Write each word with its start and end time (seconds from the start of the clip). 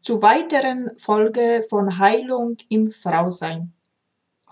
zu 0.00 0.22
weiteren 0.22 0.90
Folge 0.98 1.64
von 1.68 1.98
Heilung 1.98 2.56
im 2.68 2.92
Frausein. 2.92 3.72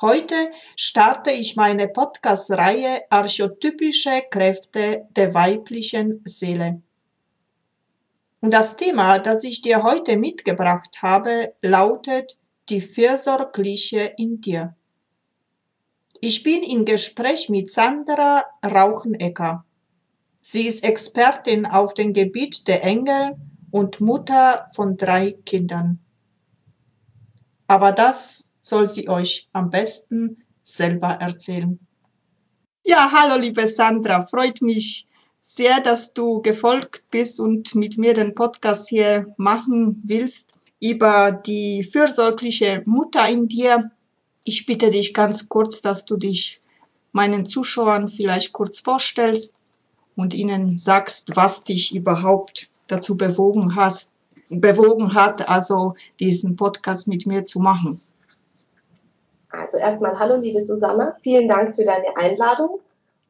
Heute 0.00 0.36
starte 0.76 1.32
ich 1.32 1.56
meine 1.56 1.88
Podcast-Reihe 1.88 3.02
Archetypische 3.10 4.22
Kräfte 4.30 5.08
der 5.10 5.34
weiblichen 5.34 6.22
Seele. 6.24 6.82
Und 8.40 8.52
das 8.52 8.76
Thema, 8.76 9.18
das 9.18 9.42
ich 9.42 9.62
dir 9.62 9.82
heute 9.82 10.16
mitgebracht 10.16 11.02
habe, 11.02 11.54
lautet 11.62 12.38
die 12.68 12.80
Fürsorgliche 12.80 14.12
in 14.16 14.40
dir. 14.40 14.76
Ich 16.20 16.42
bin 16.42 16.62
im 16.62 16.84
Gespräch 16.84 17.48
mit 17.48 17.70
Sandra 17.70 18.44
Rauchenecker. 18.64 19.64
Sie 20.40 20.66
ist 20.66 20.84
Expertin 20.84 21.66
auf 21.66 21.94
dem 21.94 22.12
Gebiet 22.12 22.68
der 22.68 22.84
Engel 22.84 23.36
und 23.70 24.00
Mutter 24.00 24.68
von 24.74 24.96
drei 24.96 25.32
Kindern. 25.44 25.98
Aber 27.66 27.92
das 27.92 28.50
soll 28.60 28.86
sie 28.86 29.08
euch 29.08 29.48
am 29.52 29.70
besten 29.70 30.42
selber 30.62 31.08
erzählen. 31.08 31.78
Ja, 32.84 33.10
hallo 33.12 33.38
liebe 33.38 33.66
Sandra, 33.66 34.26
freut 34.26 34.62
mich 34.62 35.06
sehr, 35.40 35.80
dass 35.80 36.14
du 36.14 36.40
gefolgt 36.42 37.04
bist 37.10 37.40
und 37.40 37.74
mit 37.74 37.98
mir 37.98 38.14
den 38.14 38.34
Podcast 38.34 38.88
hier 38.88 39.34
machen 39.36 40.02
willst 40.04 40.54
über 40.80 41.32
die 41.32 41.84
fürsorgliche 41.84 42.82
Mutter 42.86 43.28
in 43.28 43.48
dir. 43.48 43.90
Ich 44.44 44.66
bitte 44.66 44.90
dich 44.90 45.14
ganz 45.14 45.48
kurz, 45.48 45.82
dass 45.82 46.04
du 46.04 46.16
dich 46.16 46.60
meinen 47.12 47.46
Zuschauern 47.46 48.08
vielleicht 48.08 48.52
kurz 48.52 48.80
vorstellst 48.80 49.54
und 50.16 50.34
ihnen 50.34 50.76
sagst, 50.76 51.36
was 51.36 51.64
dich 51.64 51.94
überhaupt 51.94 52.70
dazu 52.88 53.16
bewogen 53.16 53.76
hast, 53.76 54.12
bewogen 54.48 55.14
hat, 55.14 55.48
also 55.48 55.94
diesen 56.18 56.56
Podcast 56.56 57.06
mit 57.06 57.26
mir 57.26 57.44
zu 57.44 57.60
machen. 57.60 58.00
Also 59.50 59.78
erstmal 59.78 60.18
hallo 60.18 60.36
liebe 60.36 60.60
Susanne, 60.60 61.16
vielen 61.22 61.48
Dank 61.48 61.74
für 61.74 61.84
deine 61.84 62.16
Einladung 62.16 62.80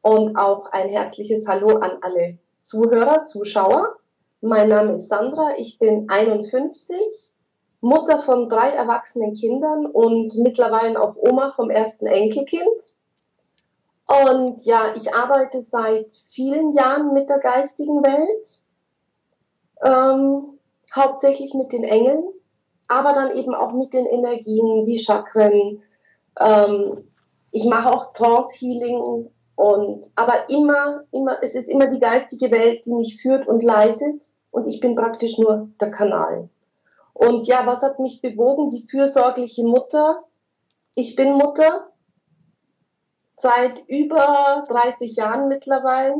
und 0.01 0.35
auch 0.35 0.71
ein 0.71 0.89
herzliches 0.89 1.47
Hallo 1.47 1.77
an 1.77 1.91
alle 2.01 2.37
Zuhörer, 2.63 3.25
Zuschauer. 3.25 3.95
Mein 4.41 4.69
Name 4.69 4.93
ist 4.93 5.09
Sandra, 5.09 5.57
ich 5.57 5.79
bin 5.79 6.09
51 6.09 6.97
Mutter 7.81 8.19
von 8.19 8.49
drei 8.49 8.69
erwachsenen 8.69 9.33
Kindern 9.33 9.85
und 9.85 10.35
mittlerweile 10.37 11.01
auch 11.01 11.15
Oma 11.15 11.51
vom 11.51 11.69
ersten 11.69 12.07
Enkelkind. 12.07 12.95
Und 14.25 14.65
ja, 14.65 14.93
ich 14.95 15.13
arbeite 15.13 15.61
seit 15.61 16.07
vielen 16.31 16.73
Jahren 16.73 17.13
mit 17.13 17.29
der 17.29 17.39
geistigen 17.39 18.03
Welt, 18.03 18.61
ähm, 19.83 20.59
hauptsächlich 20.95 21.53
mit 21.53 21.71
den 21.71 21.83
Engeln, 21.83 22.23
aber 22.87 23.13
dann 23.13 23.35
eben 23.35 23.53
auch 23.53 23.73
mit 23.73 23.93
den 23.93 24.05
Energien 24.05 24.85
wie 24.85 24.99
Chakren. 24.99 25.83
Ähm, 26.39 27.03
ich 27.51 27.65
mache 27.65 27.91
auch 27.91 28.13
Trance-Healing 28.13 29.29
und 29.55 30.11
aber 30.15 30.49
immer, 30.49 31.03
immer, 31.11 31.37
es 31.41 31.55
ist 31.55 31.69
immer 31.69 31.87
die 31.87 31.99
geistige 31.99 32.51
Welt, 32.51 32.85
die 32.85 32.93
mich 32.93 33.21
führt 33.21 33.47
und 33.47 33.63
leitet 33.63 34.29
und 34.51 34.67
ich 34.67 34.79
bin 34.79 34.95
praktisch 34.95 35.37
nur 35.37 35.69
der 35.79 35.91
Kanal. 35.91 36.49
Und 37.13 37.47
ja, 37.47 37.65
was 37.65 37.83
hat 37.83 37.99
mich 37.99 38.21
bewogen? 38.21 38.69
Die 38.69 38.81
fürsorgliche 38.81 39.65
Mutter. 39.65 40.23
Ich 40.95 41.15
bin 41.15 41.33
Mutter 41.33 41.91
seit 43.35 43.85
über 43.87 44.61
30 44.69 45.15
Jahren 45.17 45.49
mittlerweile. 45.49 46.15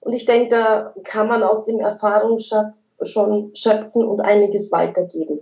Und 0.00 0.14
ich 0.14 0.24
denke, 0.24 0.48
da 0.48 0.94
kann 1.04 1.28
man 1.28 1.42
aus 1.42 1.64
dem 1.64 1.78
Erfahrungsschatz 1.78 2.98
schon 3.04 3.54
schöpfen 3.54 4.02
und 4.04 4.20
einiges 4.20 4.72
weitergeben. 4.72 5.40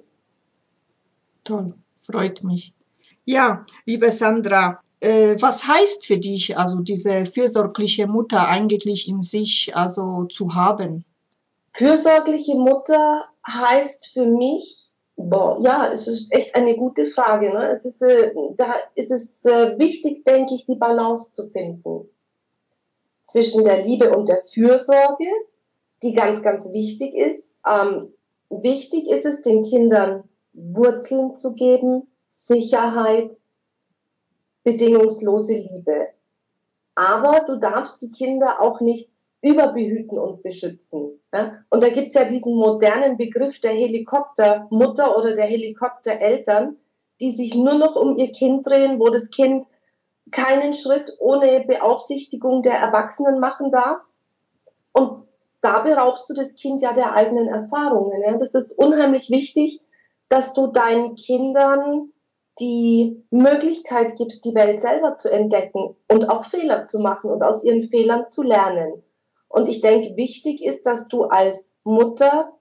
Toll, 1.44 1.74
freut 2.00 2.42
mich. 2.42 2.74
Ja, 3.24 3.60
liebe 3.86 4.10
Sandra, 4.10 4.80
äh, 5.00 5.36
was 5.40 5.66
heißt 5.66 6.04
für 6.04 6.18
dich 6.18 6.58
also 6.58 6.80
diese 6.80 7.24
fürsorgliche 7.24 8.06
Mutter 8.08 8.48
eigentlich 8.48 9.08
in 9.08 9.22
sich 9.22 9.76
also 9.76 10.24
zu 10.24 10.54
haben? 10.54 11.04
Fürsorgliche 11.72 12.56
Mutter 12.56 13.26
heißt 13.46 14.08
für 14.12 14.26
mich, 14.26 14.84
Boah, 15.20 15.58
ja, 15.60 15.92
es 15.92 16.06
ist 16.06 16.32
echt 16.32 16.54
eine 16.54 16.76
gute 16.76 17.04
Frage. 17.04 17.52
Ne? 17.52 17.68
Es 17.70 17.84
ist, 17.84 18.02
äh, 18.02 18.30
da 18.56 18.76
ist 18.94 19.10
es 19.10 19.44
äh, 19.44 19.76
wichtig, 19.76 20.24
denke 20.24 20.54
ich, 20.54 20.64
die 20.64 20.76
Balance 20.76 21.32
zu 21.32 21.50
finden 21.50 22.08
zwischen 23.28 23.64
der 23.64 23.84
Liebe 23.84 24.16
und 24.16 24.28
der 24.28 24.40
Fürsorge, 24.40 25.26
die 26.02 26.14
ganz, 26.14 26.42
ganz 26.42 26.72
wichtig 26.72 27.14
ist. 27.14 27.58
Ähm, 27.68 28.12
wichtig 28.50 29.08
ist 29.08 29.26
es, 29.26 29.42
den 29.42 29.64
Kindern 29.64 30.24
Wurzeln 30.52 31.36
zu 31.36 31.54
geben, 31.54 32.08
Sicherheit, 32.26 33.30
bedingungslose 34.64 35.54
Liebe. 35.54 36.08
Aber 36.94 37.44
du 37.46 37.56
darfst 37.58 38.02
die 38.02 38.10
Kinder 38.10 38.60
auch 38.60 38.80
nicht 38.80 39.10
überbehüten 39.40 40.18
und 40.18 40.42
beschützen. 40.42 41.20
Ja? 41.32 41.64
Und 41.70 41.82
da 41.82 41.90
gibt's 41.90 42.16
ja 42.16 42.24
diesen 42.24 42.56
modernen 42.56 43.16
Begriff 43.16 43.60
der 43.60 43.70
Helikoptermutter 43.70 45.16
oder 45.16 45.34
der 45.34 45.44
Helikoptereltern, 45.44 46.76
die 47.20 47.30
sich 47.30 47.54
nur 47.54 47.74
noch 47.74 47.94
um 47.94 48.16
ihr 48.16 48.32
Kind 48.32 48.66
drehen, 48.66 48.98
wo 48.98 49.10
das 49.10 49.30
Kind 49.30 49.64
keinen 50.30 50.74
Schritt 50.74 51.16
ohne 51.18 51.64
Beaufsichtigung 51.66 52.62
der 52.62 52.74
Erwachsenen 52.74 53.40
machen 53.40 53.70
darf. 53.70 54.02
Und 54.92 55.26
da 55.60 55.80
beraubst 55.80 56.28
du 56.28 56.34
das 56.34 56.54
Kind 56.54 56.82
ja 56.82 56.92
der 56.92 57.14
eigenen 57.14 57.48
Erfahrungen. 57.48 58.22
Ja? 58.22 58.36
Das 58.36 58.54
ist 58.54 58.72
unheimlich 58.72 59.30
wichtig, 59.30 59.80
dass 60.28 60.54
du 60.54 60.68
deinen 60.68 61.14
Kindern 61.14 62.12
die 62.60 63.24
Möglichkeit 63.30 64.16
gibst, 64.16 64.44
die 64.44 64.54
Welt 64.54 64.80
selber 64.80 65.16
zu 65.16 65.30
entdecken 65.30 65.96
und 66.10 66.28
auch 66.28 66.44
Fehler 66.44 66.84
zu 66.84 66.98
machen 66.98 67.30
und 67.30 67.42
aus 67.42 67.64
ihren 67.64 67.84
Fehlern 67.84 68.26
zu 68.26 68.42
lernen. 68.42 69.02
Und 69.48 69.68
ich 69.68 69.80
denke, 69.80 70.16
wichtig 70.16 70.64
ist, 70.64 70.84
dass 70.84 71.08
du 71.08 71.24
als 71.24 71.78
Mutter 71.84 72.52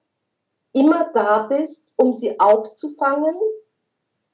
immer 0.73 1.09
da 1.13 1.47
bist, 1.47 1.91
um 1.95 2.13
sie 2.13 2.39
aufzufangen, 2.39 3.35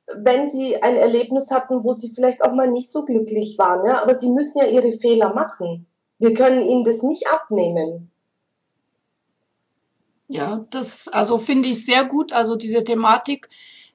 wenn 0.07 0.49
sie 0.49 0.81
ein 0.81 0.95
Erlebnis 0.95 1.51
hatten, 1.51 1.83
wo 1.83 1.93
sie 1.93 2.09
vielleicht 2.09 2.43
auch 2.43 2.53
mal 2.53 2.69
nicht 2.69 2.91
so 2.91 3.05
glücklich 3.05 3.57
waren. 3.57 3.85
Ja? 3.85 4.01
Aber 4.01 4.15
sie 4.15 4.31
müssen 4.31 4.59
ja 4.59 4.67
ihre 4.67 4.93
Fehler 4.93 5.33
machen. 5.33 5.85
Wir 6.19 6.33
können 6.33 6.61
ihnen 6.61 6.83
das 6.83 7.03
nicht 7.03 7.27
abnehmen. 7.27 8.11
Ja, 10.27 10.65
das 10.69 11.07
also 11.09 11.37
finde 11.37 11.69
ich 11.69 11.85
sehr 11.85 12.05
gut, 12.05 12.33
also 12.33 12.55
diese 12.55 12.83
Thematik, 12.83 13.49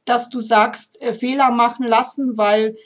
dass 0.05 0.31
du 0.31 0.41
sagst, 0.41 1.01
äh, 1.03 1.13
Fehler 1.13 1.51
machen 1.51 1.87
lassen, 1.87 2.39
weil 2.39 2.77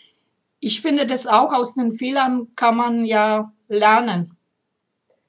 ich 0.61 0.81
finde 0.81 1.07
das 1.07 1.27
auch 1.27 1.53
aus 1.53 1.75
den 1.75 1.93
Fehlern 1.93 2.49
kann 2.57 2.77
man 2.77 3.05
ja 3.05 3.53
lernen. 3.69 4.37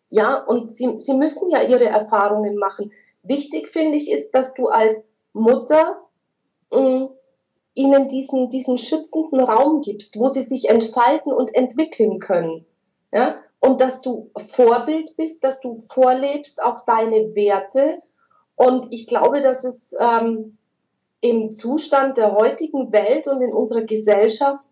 Ja, 0.09 0.37
und 0.37 0.69
sie, 0.69 0.99
sie 0.99 1.15
müssen 1.15 1.49
ja 1.49 1.63
ihre 1.63 1.85
Erfahrungen 1.85 2.55
machen. 2.55 2.91
Wichtig 3.23 3.69
finde 3.69 3.97
ich 3.97 4.11
ist, 4.11 4.31
dass 4.31 4.53
du 4.53 4.67
als 4.67 5.09
Mutter 5.33 6.03
mh, 6.71 6.79
mm, 6.79 7.09
ihnen 7.75 8.07
diesen, 8.07 8.49
diesen 8.49 8.77
schützenden 8.77 9.39
Raum 9.39 9.81
gibst, 9.81 10.19
wo 10.19 10.29
sie 10.29 10.43
sich 10.43 10.69
entfalten 10.69 11.33
und 11.33 11.55
entwickeln 11.55 12.19
können. 12.19 12.65
Ja? 13.11 13.35
und 13.63 13.79
dass 13.79 14.01
du 14.01 14.29
Vorbild 14.35 15.15
bist, 15.15 15.45
dass 15.45 15.61
du 15.61 15.81
vorlebst 15.87 16.61
auch 16.61 16.83
deine 16.85 17.33
Werte. 17.33 18.01
Und 18.57 18.87
ich 18.91 19.07
glaube, 19.07 19.39
dass 19.39 19.63
es 19.63 19.95
ähm, 19.97 20.57
im 21.21 21.49
Zustand 21.49 22.17
der 22.17 22.33
heutigen 22.35 22.91
Welt 22.91 23.25
und 23.29 23.41
in 23.41 23.53
unserer 23.53 23.83
Gesellschaft 23.83 24.65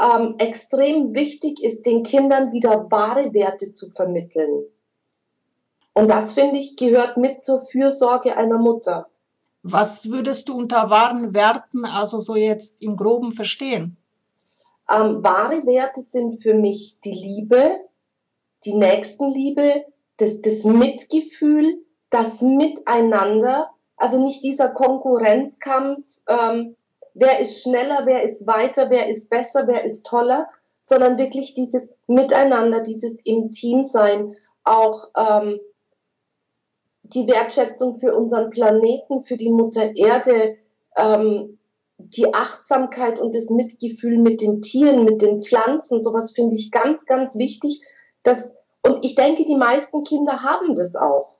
ähm, 0.00 0.36
extrem 0.38 1.14
wichtig 1.14 1.60
ist, 1.64 1.84
den 1.84 2.04
Kindern 2.04 2.52
wieder 2.52 2.88
wahre 2.92 3.34
Werte 3.34 3.72
zu 3.72 3.90
vermitteln. 3.90 4.66
Und 5.92 6.08
das, 6.08 6.32
finde 6.32 6.58
ich, 6.58 6.76
gehört 6.76 7.16
mit 7.16 7.40
zur 7.40 7.62
Fürsorge 7.62 8.36
einer 8.36 8.58
Mutter. 8.58 9.08
Was 9.62 10.10
würdest 10.10 10.48
du 10.48 10.56
unter 10.56 10.90
wahren 10.90 11.34
Werten 11.34 11.84
also 11.84 12.20
so 12.20 12.34
jetzt 12.34 12.82
im 12.82 12.96
groben 12.96 13.32
verstehen? 13.32 13.96
Ähm, 14.90 15.22
wahre 15.22 15.64
Werte 15.66 16.00
sind 16.00 16.42
für 16.42 16.54
mich 16.54 16.98
die 17.04 17.14
Liebe, 17.14 17.80
die 18.64 18.74
Nächstenliebe, 18.74 19.84
das, 20.16 20.42
das 20.42 20.64
Mitgefühl, 20.64 21.82
das 22.10 22.42
Miteinander, 22.42 23.70
also 23.96 24.24
nicht 24.24 24.42
dieser 24.42 24.70
Konkurrenzkampf, 24.70 26.04
ähm, 26.26 26.76
wer 27.14 27.38
ist 27.38 27.62
schneller, 27.62 28.02
wer 28.04 28.24
ist 28.24 28.46
weiter, 28.46 28.90
wer 28.90 29.08
ist 29.08 29.30
besser, 29.30 29.66
wer 29.66 29.84
ist 29.84 30.06
toller, 30.06 30.48
sondern 30.82 31.18
wirklich 31.18 31.54
dieses 31.54 31.94
Miteinander, 32.06 32.80
dieses 32.80 33.24
Intimsein, 33.24 34.36
auch 34.64 35.08
ähm, 35.16 35.60
die 37.14 37.26
Wertschätzung 37.26 37.96
für 37.96 38.14
unseren 38.14 38.50
Planeten, 38.50 39.22
für 39.22 39.36
die 39.36 39.50
Mutter 39.50 39.96
Erde, 39.96 40.56
ähm, 40.96 41.58
die 41.98 42.34
Achtsamkeit 42.34 43.20
und 43.20 43.34
das 43.34 43.50
Mitgefühl 43.50 44.18
mit 44.18 44.40
den 44.40 44.60
Tieren, 44.60 45.04
mit 45.04 45.22
den 45.22 45.40
Pflanzen, 45.40 46.00
sowas 46.00 46.32
finde 46.32 46.56
ich 46.56 46.70
ganz, 46.70 47.06
ganz 47.06 47.36
wichtig. 47.36 47.80
Dass, 48.22 48.58
und 48.82 49.04
ich 49.04 49.14
denke, 49.14 49.44
die 49.44 49.56
meisten 49.56 50.04
Kinder 50.04 50.42
haben 50.42 50.74
das 50.74 50.96
auch. 50.96 51.36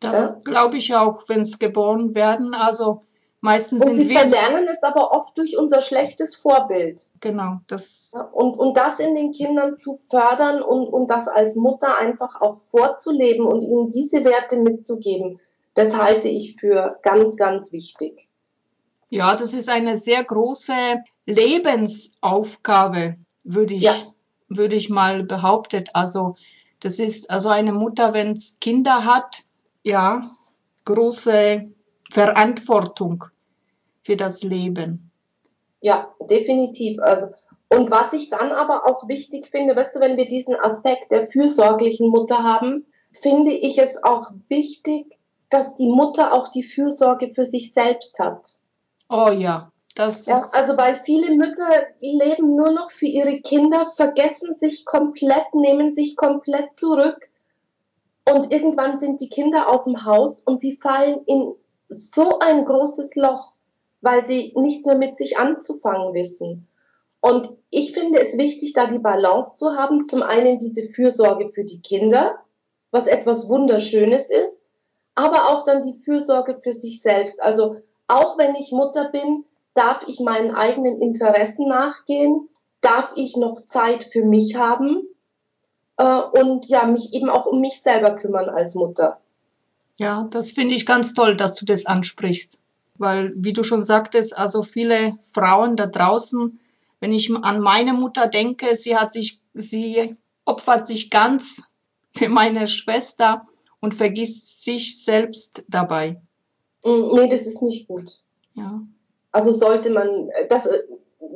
Das 0.00 0.20
ja? 0.20 0.40
glaube 0.44 0.78
ich 0.78 0.94
auch, 0.94 1.22
wenn 1.28 1.40
es 1.40 1.58
geboren 1.58 2.14
werden. 2.14 2.54
Also 2.54 3.02
Meistens 3.42 3.82
und 3.82 3.94
sind 3.94 4.08
sie 4.08 4.14
verlernen 4.14 4.66
es 4.68 4.82
aber 4.82 5.12
oft 5.12 5.36
durch 5.38 5.56
unser 5.56 5.80
schlechtes 5.80 6.36
Vorbild. 6.36 7.10
Genau, 7.20 7.60
das. 7.68 8.12
Und, 8.32 8.58
und 8.58 8.76
das 8.76 9.00
in 9.00 9.14
den 9.14 9.32
Kindern 9.32 9.76
zu 9.76 9.94
fördern 9.94 10.62
und, 10.62 10.86
und 10.88 11.10
das 11.10 11.26
als 11.26 11.56
Mutter 11.56 11.98
einfach 11.98 12.40
auch 12.42 12.60
vorzuleben 12.60 13.46
und 13.46 13.62
ihnen 13.62 13.88
diese 13.88 14.24
Werte 14.24 14.58
mitzugeben, 14.58 15.40
das 15.74 15.96
halte 15.96 16.28
ich 16.28 16.56
für 16.56 16.98
ganz, 17.02 17.36
ganz 17.36 17.72
wichtig. 17.72 18.28
Ja, 19.08 19.34
das 19.34 19.54
ist 19.54 19.70
eine 19.70 19.96
sehr 19.96 20.22
große 20.22 21.02
Lebensaufgabe, 21.24 23.16
würde 23.42 23.74
ich, 23.74 23.82
ja. 23.82 23.94
würde 24.48 24.76
ich 24.76 24.90
mal 24.90 25.22
behauptet. 25.22 25.90
Also, 25.94 26.36
das 26.80 26.98
ist 26.98 27.30
also 27.30 27.48
eine 27.48 27.72
Mutter, 27.72 28.12
wenn 28.12 28.32
es 28.32 28.58
Kinder 28.60 29.06
hat, 29.06 29.44
ja, 29.82 30.30
große 30.84 31.70
Verantwortung 32.10 33.24
für 34.02 34.16
das 34.16 34.42
Leben. 34.42 35.10
Ja, 35.80 36.12
definitiv. 36.28 37.00
Also, 37.00 37.28
und 37.68 37.90
was 37.90 38.12
ich 38.12 38.30
dann 38.30 38.52
aber 38.52 38.86
auch 38.86 39.08
wichtig 39.08 39.48
finde, 39.48 39.76
weißt 39.76 39.96
du, 39.96 40.00
wenn 40.00 40.16
wir 40.16 40.28
diesen 40.28 40.56
Aspekt 40.56 41.12
der 41.12 41.24
fürsorglichen 41.24 42.08
Mutter 42.08 42.42
haben, 42.42 42.86
finde 43.10 43.52
ich 43.52 43.78
es 43.78 44.02
auch 44.02 44.30
wichtig, 44.48 45.18
dass 45.48 45.74
die 45.74 45.88
Mutter 45.88 46.32
auch 46.32 46.48
die 46.48 46.62
Fürsorge 46.62 47.28
für 47.28 47.44
sich 47.44 47.72
selbst 47.72 48.18
hat. 48.18 48.58
Oh 49.08 49.30
ja, 49.30 49.72
das 49.94 50.26
ja, 50.26 50.38
ist. 50.38 50.54
Also, 50.54 50.76
weil 50.76 50.96
viele 50.96 51.34
Mütter 51.34 51.68
leben 52.00 52.56
nur 52.56 52.72
noch 52.72 52.90
für 52.90 53.06
ihre 53.06 53.40
Kinder, 53.40 53.86
vergessen 53.96 54.54
sich 54.54 54.84
komplett, 54.84 55.54
nehmen 55.54 55.92
sich 55.92 56.16
komplett 56.16 56.74
zurück. 56.74 57.30
Und 58.28 58.52
irgendwann 58.52 58.98
sind 58.98 59.20
die 59.20 59.28
Kinder 59.28 59.68
aus 59.68 59.84
dem 59.84 60.04
Haus 60.04 60.42
und 60.42 60.60
sie 60.60 60.76
fallen 60.76 61.20
in 61.26 61.54
so 61.90 62.38
ein 62.38 62.64
großes 62.64 63.16
Loch, 63.16 63.52
weil 64.00 64.24
sie 64.24 64.54
nichts 64.56 64.86
mehr 64.86 64.96
mit 64.96 65.16
sich 65.16 65.38
anzufangen 65.38 66.14
wissen. 66.14 66.68
Und 67.20 67.50
ich 67.68 67.92
finde 67.92 68.20
es 68.20 68.38
wichtig, 68.38 68.72
da 68.72 68.86
die 68.86 68.98
Balance 68.98 69.56
zu 69.56 69.76
haben. 69.76 70.04
Zum 70.04 70.22
einen 70.22 70.58
diese 70.58 70.84
Fürsorge 70.84 71.50
für 71.50 71.64
die 71.64 71.82
Kinder, 71.82 72.38
was 72.90 73.06
etwas 73.06 73.48
Wunderschönes 73.48 74.30
ist, 74.30 74.70
aber 75.14 75.50
auch 75.50 75.64
dann 75.64 75.86
die 75.86 75.98
Fürsorge 75.98 76.58
für 76.58 76.72
sich 76.72 77.02
selbst. 77.02 77.42
Also 77.42 77.76
auch 78.08 78.38
wenn 78.38 78.54
ich 78.54 78.72
Mutter 78.72 79.10
bin, 79.10 79.44
darf 79.74 80.04
ich 80.08 80.20
meinen 80.20 80.54
eigenen 80.54 81.02
Interessen 81.02 81.68
nachgehen, 81.68 82.48
darf 82.80 83.12
ich 83.16 83.36
noch 83.36 83.60
Zeit 83.64 84.04
für 84.04 84.24
mich 84.24 84.56
haben 84.56 85.06
äh, 85.98 86.20
und 86.20 86.66
ja, 86.66 86.86
mich 86.86 87.12
eben 87.12 87.28
auch 87.28 87.46
um 87.46 87.60
mich 87.60 87.82
selber 87.82 88.12
kümmern 88.12 88.48
als 88.48 88.74
Mutter. 88.74 89.19
Ja, 90.00 90.26
das 90.30 90.52
finde 90.52 90.74
ich 90.74 90.86
ganz 90.86 91.12
toll, 91.12 91.36
dass 91.36 91.56
du 91.56 91.66
das 91.66 91.84
ansprichst. 91.84 92.58
Weil, 92.96 93.34
wie 93.36 93.52
du 93.52 93.62
schon 93.62 93.84
sagtest, 93.84 94.36
also 94.36 94.62
viele 94.62 95.18
Frauen 95.24 95.76
da 95.76 95.84
draußen, 95.84 96.58
wenn 97.00 97.12
ich 97.12 97.30
an 97.30 97.60
meine 97.60 97.92
Mutter 97.92 98.26
denke, 98.26 98.76
sie 98.76 98.96
hat 98.96 99.12
sich, 99.12 99.42
sie 99.52 100.16
opfert 100.46 100.86
sich 100.86 101.10
ganz 101.10 101.64
für 102.16 102.30
meine 102.30 102.66
Schwester 102.66 103.46
und 103.80 103.92
vergisst 103.92 104.64
sich 104.64 105.04
selbst 105.04 105.64
dabei. 105.68 106.18
Mm, 106.82 107.14
nee, 107.14 107.28
das 107.28 107.46
ist 107.46 107.60
nicht 107.60 107.86
gut. 107.86 108.22
Ja. 108.54 108.80
Also 109.32 109.52
sollte 109.52 109.90
man, 109.90 110.30
das 110.48 110.64
äh, 110.64 110.78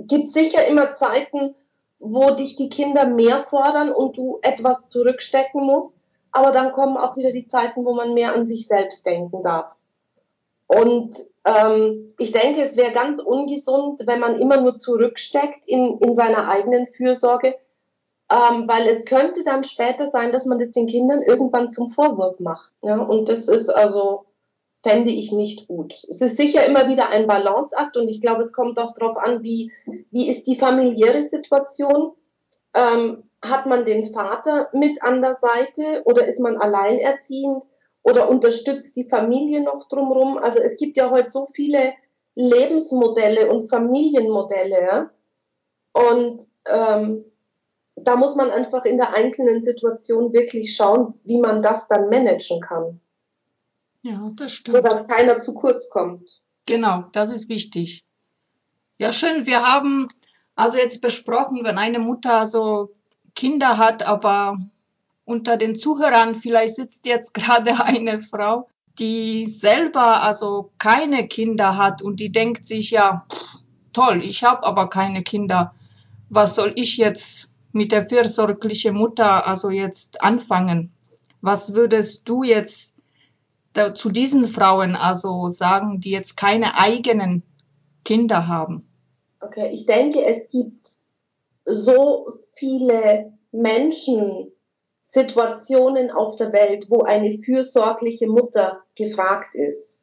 gibt 0.07 0.31
sicher 0.31 0.67
immer 0.67 0.95
Zeiten, 0.95 1.55
wo 1.99 2.31
dich 2.31 2.57
die 2.57 2.71
Kinder 2.71 3.05
mehr 3.05 3.41
fordern 3.41 3.93
und 3.93 4.17
du 4.17 4.39
etwas 4.41 4.89
zurückstecken 4.89 5.63
musst 5.67 6.04
aber 6.35 6.51
dann 6.51 6.73
kommen 6.73 6.97
auch 6.97 7.17
wieder 7.17 7.31
die 7.31 7.47
Zeiten, 7.47 7.85
wo 7.85 7.95
man 7.95 8.13
mehr 8.13 8.35
an 8.35 8.45
sich 8.45 8.67
selbst 8.67 9.07
denken 9.07 9.43
darf. 9.45 9.77
Und 10.67 11.15
ähm, 11.45 12.13
ich 12.19 12.33
denke, 12.33 12.61
es 12.61 12.77
wäre 12.77 12.93
ganz 12.93 13.21
ungesund, 13.21 14.03
wenn 14.07 14.19
man 14.19 14.41
immer 14.41 14.61
nur 14.61 14.77
zurücksteckt 14.77 15.67
in, 15.67 15.99
in 15.99 16.15
seiner 16.15 16.49
eigenen 16.49 16.89
Fürsorge, 16.89 17.55
ähm, 18.33 18.65
weil 18.67 18.89
es 18.89 19.05
könnte 19.05 19.45
dann 19.45 19.63
später 19.63 20.09
sein, 20.09 20.33
dass 20.33 20.47
man 20.47 20.59
das 20.59 20.73
den 20.73 20.89
Kindern 20.89 21.23
irgendwann 21.23 21.69
zum 21.69 21.89
Vorwurf 21.89 22.41
macht. 22.41 22.73
Ja? 22.83 22.99
Und 22.99 23.29
das 23.29 23.47
ist 23.47 23.69
also, 23.69 24.25
fände 24.83 25.13
ich 25.13 25.31
nicht 25.31 25.69
gut. 25.69 25.95
Es 26.09 26.21
ist 26.21 26.37
sicher 26.37 26.67
immer 26.67 26.89
wieder 26.89 27.11
ein 27.11 27.29
Balanceakt 27.29 27.97
und 27.97 28.09
ich 28.09 28.21
glaube, 28.21 28.41
es 28.41 28.53
kommt 28.53 28.79
auch 28.81 28.93
darauf 28.95 29.19
an, 29.19 29.45
wie, 29.45 29.71
wie 30.11 30.29
ist 30.29 30.49
die 30.49 30.57
familiäre 30.57 31.23
Situation. 31.23 32.13
Ähm, 32.75 33.23
hat 33.45 33.67
man 33.67 33.85
den 33.85 34.05
Vater 34.05 34.69
mit 34.73 35.03
an 35.03 35.23
der 35.23 35.35
Seite 35.35 36.03
oder 36.05 36.27
ist 36.27 36.41
man 36.41 36.57
alleinerziehend 36.57 37.65
oder 38.03 38.29
unterstützt 38.29 38.97
die 38.97 39.09
Familie 39.09 39.63
noch 39.63 39.89
drumherum? 39.89 40.39
Also 40.39 40.61
es 40.61 40.77
gibt 40.77 40.97
ja 40.97 41.11
heute 41.11 41.31
so 41.31 41.47
viele 41.47 41.95
Lebensmodelle 42.35 43.51
und 43.51 43.69
Familienmodelle. 43.69 44.81
Ja? 44.81 45.11
Und 45.93 46.47
ähm, 46.69 47.25
da 47.97 48.17
muss 48.17 48.37
man 48.37 48.51
einfach 48.51 48.85
in 48.85 48.99
der 48.99 49.15
einzelnen 49.15 49.63
Situation 49.63 50.33
wirklich 50.33 50.75
schauen, 50.75 51.15
wie 51.25 51.41
man 51.41 51.63
das 51.63 51.89
dann 51.89 52.09
managen 52.09 52.61
kann. 52.61 53.01
Ja, 54.03 54.29
das 54.37 54.53
stimmt. 54.53 54.77
Sodass 54.77 55.09
keiner 55.09 55.41
zu 55.41 55.55
kurz 55.55 55.89
kommt. 55.89 56.43
Genau, 56.67 57.05
das 57.13 57.31
ist 57.31 57.49
wichtig. 57.49 58.05
Ja, 58.99 59.13
schön. 59.13 59.47
Wir 59.47 59.63
haben 59.63 60.09
also 60.57 60.79
jetzt 60.79 61.01
besprochen, 61.01 61.61
wenn 61.65 61.79
eine 61.79 61.99
Mutter 61.99 62.47
so 62.47 62.95
Kinder 63.35 63.79
hat, 63.79 64.07
aber 64.07 64.59
unter 65.25 65.57
den 65.57 65.77
Zuhörern 65.77 66.37
vielleicht 66.37 66.77
sitzt 66.77 67.07
jetzt 67.07 67.35
gerade 67.35 67.85
eine 67.85 68.23
Frau, 68.23 68.69
die 68.99 69.47
selber 69.47 70.23
also 70.23 70.71
keine 70.79 71.27
Kinder 71.27 71.77
hat 71.77 72.03
und 72.03 72.21
die 72.21 72.31
denkt 72.31 72.65
sich 72.67 72.91
ja, 72.93 73.27
toll, 73.93 74.25
ich 74.25 74.45
habe 74.45 74.65
aber 74.65 74.89
keine 74.89 75.23
Kinder. 75.23 75.75
Was 76.31 76.55
soll 76.55 76.73
ich 76.77 76.97
jetzt 76.97 77.51
mit 77.73 77.93
der 77.93 78.07
fürsorglichen 78.07 78.95
Mutter 78.95 79.47
also 79.47 79.71
jetzt 79.71 80.23
anfangen? 80.23 80.93
Was 81.41 81.75
würdest 81.75 82.29
du 82.29 82.45
jetzt 82.45 82.95
da, 83.73 83.95
zu 83.95 84.11
diesen 84.11 84.47
Frauen 84.47 84.95
also 84.95 85.51
sagen, 85.51 86.01
die 86.01 86.11
jetzt 86.11 86.37
keine 86.37 86.79
eigenen 86.79 87.43
Kinder 88.05 88.47
haben? 88.47 88.87
Okay, 89.41 89.71
ich 89.73 89.87
denke, 89.87 90.25
es 90.25 90.49
gibt 90.49 90.94
so 91.65 92.27
viele 92.55 93.33
Menschen, 93.53 94.53
Situationen 95.01 96.11
auf 96.11 96.37
der 96.37 96.53
Welt, 96.53 96.87
wo 96.89 97.03
eine 97.03 97.39
fürsorgliche 97.39 98.27
Mutter 98.27 98.83
gefragt 98.97 99.55
ist. 99.55 100.03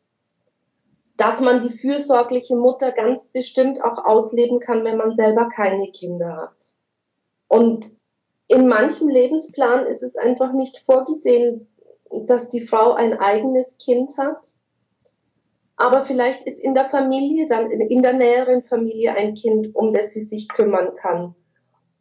Dass 1.18 1.42
man 1.42 1.68
die 1.68 1.76
fürsorgliche 1.76 2.56
Mutter 2.56 2.92
ganz 2.92 3.28
bestimmt 3.28 3.84
auch 3.84 4.06
ausleben 4.06 4.60
kann, 4.60 4.86
wenn 4.86 4.98
man 4.98 5.12
selber 5.12 5.50
keine 5.50 5.92
Kinder 5.92 6.38
hat. 6.38 6.78
Und 7.48 7.92
in 8.48 8.68
manchem 8.68 9.10
Lebensplan 9.10 9.86
ist 9.86 10.04
es 10.04 10.18
einfach 10.18 10.54
nicht 10.54 10.78
vorgesehen, 10.78 11.68
dass 12.12 12.50
die 12.50 12.62
Frau 12.62 12.94
ein 12.94 13.20
eigenes 13.20 13.78
Kind 13.78 14.18
hat. 14.18 14.54
Aber 15.78 16.04
vielleicht 16.04 16.44
ist 16.44 16.60
in 16.60 16.74
der 16.74 16.90
Familie 16.90 17.48
dann, 17.48 17.72
in 17.72 18.02
der 18.02 18.14
näheren 18.14 18.62
Familie 18.62 19.16
ein 19.16 19.34
Kind, 19.34 19.76
um 19.76 19.94
das 19.94 20.14
sie 20.14 20.22
sich 20.22 20.48
kümmern 20.48 20.96
kann. 20.96 21.36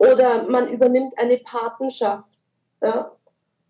Oder 0.00 0.48
man 0.48 0.72
übernimmt 0.72 1.18
eine 1.18 1.36
Patenschaft. 1.36 2.30
Ja? 2.82 3.12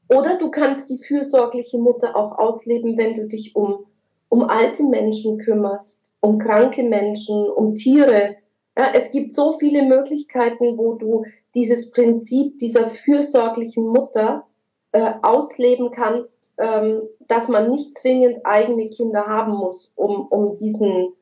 Oder 0.08 0.38
du 0.38 0.52
kannst 0.52 0.88
die 0.88 0.98
fürsorgliche 0.98 1.78
Mutter 1.78 2.14
auch 2.14 2.38
ausleben, 2.38 2.96
wenn 2.96 3.16
du 3.16 3.26
dich 3.26 3.56
um, 3.56 3.86
um 4.28 4.44
alte 4.44 4.84
Menschen 4.84 5.38
kümmerst, 5.38 6.12
um 6.20 6.38
kranke 6.38 6.84
Menschen, 6.84 7.48
um 7.50 7.74
Tiere. 7.74 8.36
Ja, 8.78 8.92
es 8.94 9.10
gibt 9.10 9.34
so 9.34 9.58
viele 9.58 9.82
Möglichkeiten, 9.82 10.78
wo 10.78 10.94
du 10.94 11.24
dieses 11.56 11.90
Prinzip 11.90 12.58
dieser 12.60 12.86
fürsorglichen 12.86 13.88
Mutter 13.88 14.46
äh, 14.92 15.14
ausleben 15.22 15.90
kannst, 15.90 16.54
ähm, 16.58 17.02
dass 17.26 17.48
man 17.48 17.70
nicht 17.70 17.98
zwingend 17.98 18.46
eigene 18.46 18.88
Kinder 18.88 19.26
haben 19.26 19.54
muss, 19.54 19.92
um, 19.96 20.28
um 20.28 20.54
diesen, 20.54 21.12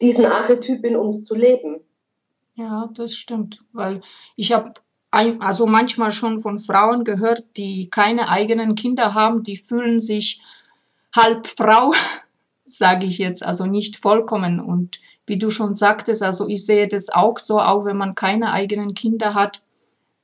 diesen 0.00 0.24
Archetyp 0.24 0.84
in 0.84 0.94
uns 0.94 1.24
zu 1.24 1.34
leben. 1.34 1.80
Ja, 2.58 2.90
das 2.92 3.14
stimmt, 3.14 3.60
weil 3.72 4.00
ich 4.34 4.50
habe 4.52 4.74
also 5.12 5.68
manchmal 5.68 6.10
schon 6.10 6.40
von 6.40 6.58
Frauen 6.58 7.04
gehört, 7.04 7.56
die 7.56 7.88
keine 7.88 8.30
eigenen 8.30 8.74
Kinder 8.74 9.14
haben, 9.14 9.44
die 9.44 9.56
fühlen 9.56 10.00
sich 10.00 10.42
halb 11.14 11.46
Frau, 11.46 11.92
sage 12.66 13.06
ich 13.06 13.18
jetzt, 13.18 13.44
also 13.46 13.64
nicht 13.64 13.98
vollkommen. 13.98 14.58
Und 14.58 14.98
wie 15.24 15.38
du 15.38 15.52
schon 15.52 15.76
sagtest, 15.76 16.20
also 16.24 16.48
ich 16.48 16.66
sehe 16.66 16.88
das 16.88 17.10
auch 17.10 17.38
so, 17.38 17.60
auch 17.60 17.84
wenn 17.84 17.96
man 17.96 18.16
keine 18.16 18.52
eigenen 18.52 18.92
Kinder 18.92 19.34
hat, 19.34 19.62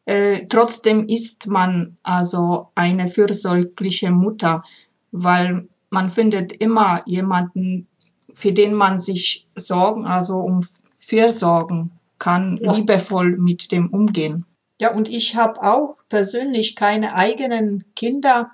äh, 0.04 0.48
trotzdem 0.48 1.06
ist 1.06 1.46
man 1.46 1.98
also 2.02 2.70
eine 2.74 3.06
fürsorgliche 3.06 4.10
Mutter, 4.10 4.64
weil 5.12 5.68
man 5.88 6.10
findet 6.10 6.50
immer 6.52 7.00
jemanden, 7.06 7.86
für 8.32 8.52
den 8.52 8.74
man 8.74 8.98
sich 8.98 9.46
sorgen, 9.54 10.04
also 10.04 10.38
um 10.38 10.62
Fürsorgen 10.98 11.92
kann, 12.18 12.59
ja. 12.61 12.75
liebevoll 12.75 13.37
mit 13.37 13.73
dem 13.73 13.90
umgehen. 13.90 14.47
Ja, 14.80 14.92
und 14.92 15.09
ich 15.09 15.37
habe 15.37 15.62
auch 15.62 16.02
persönlich 16.09 16.76
keine 16.76 17.14
eigenen 17.14 17.85
Kinder. 17.94 18.50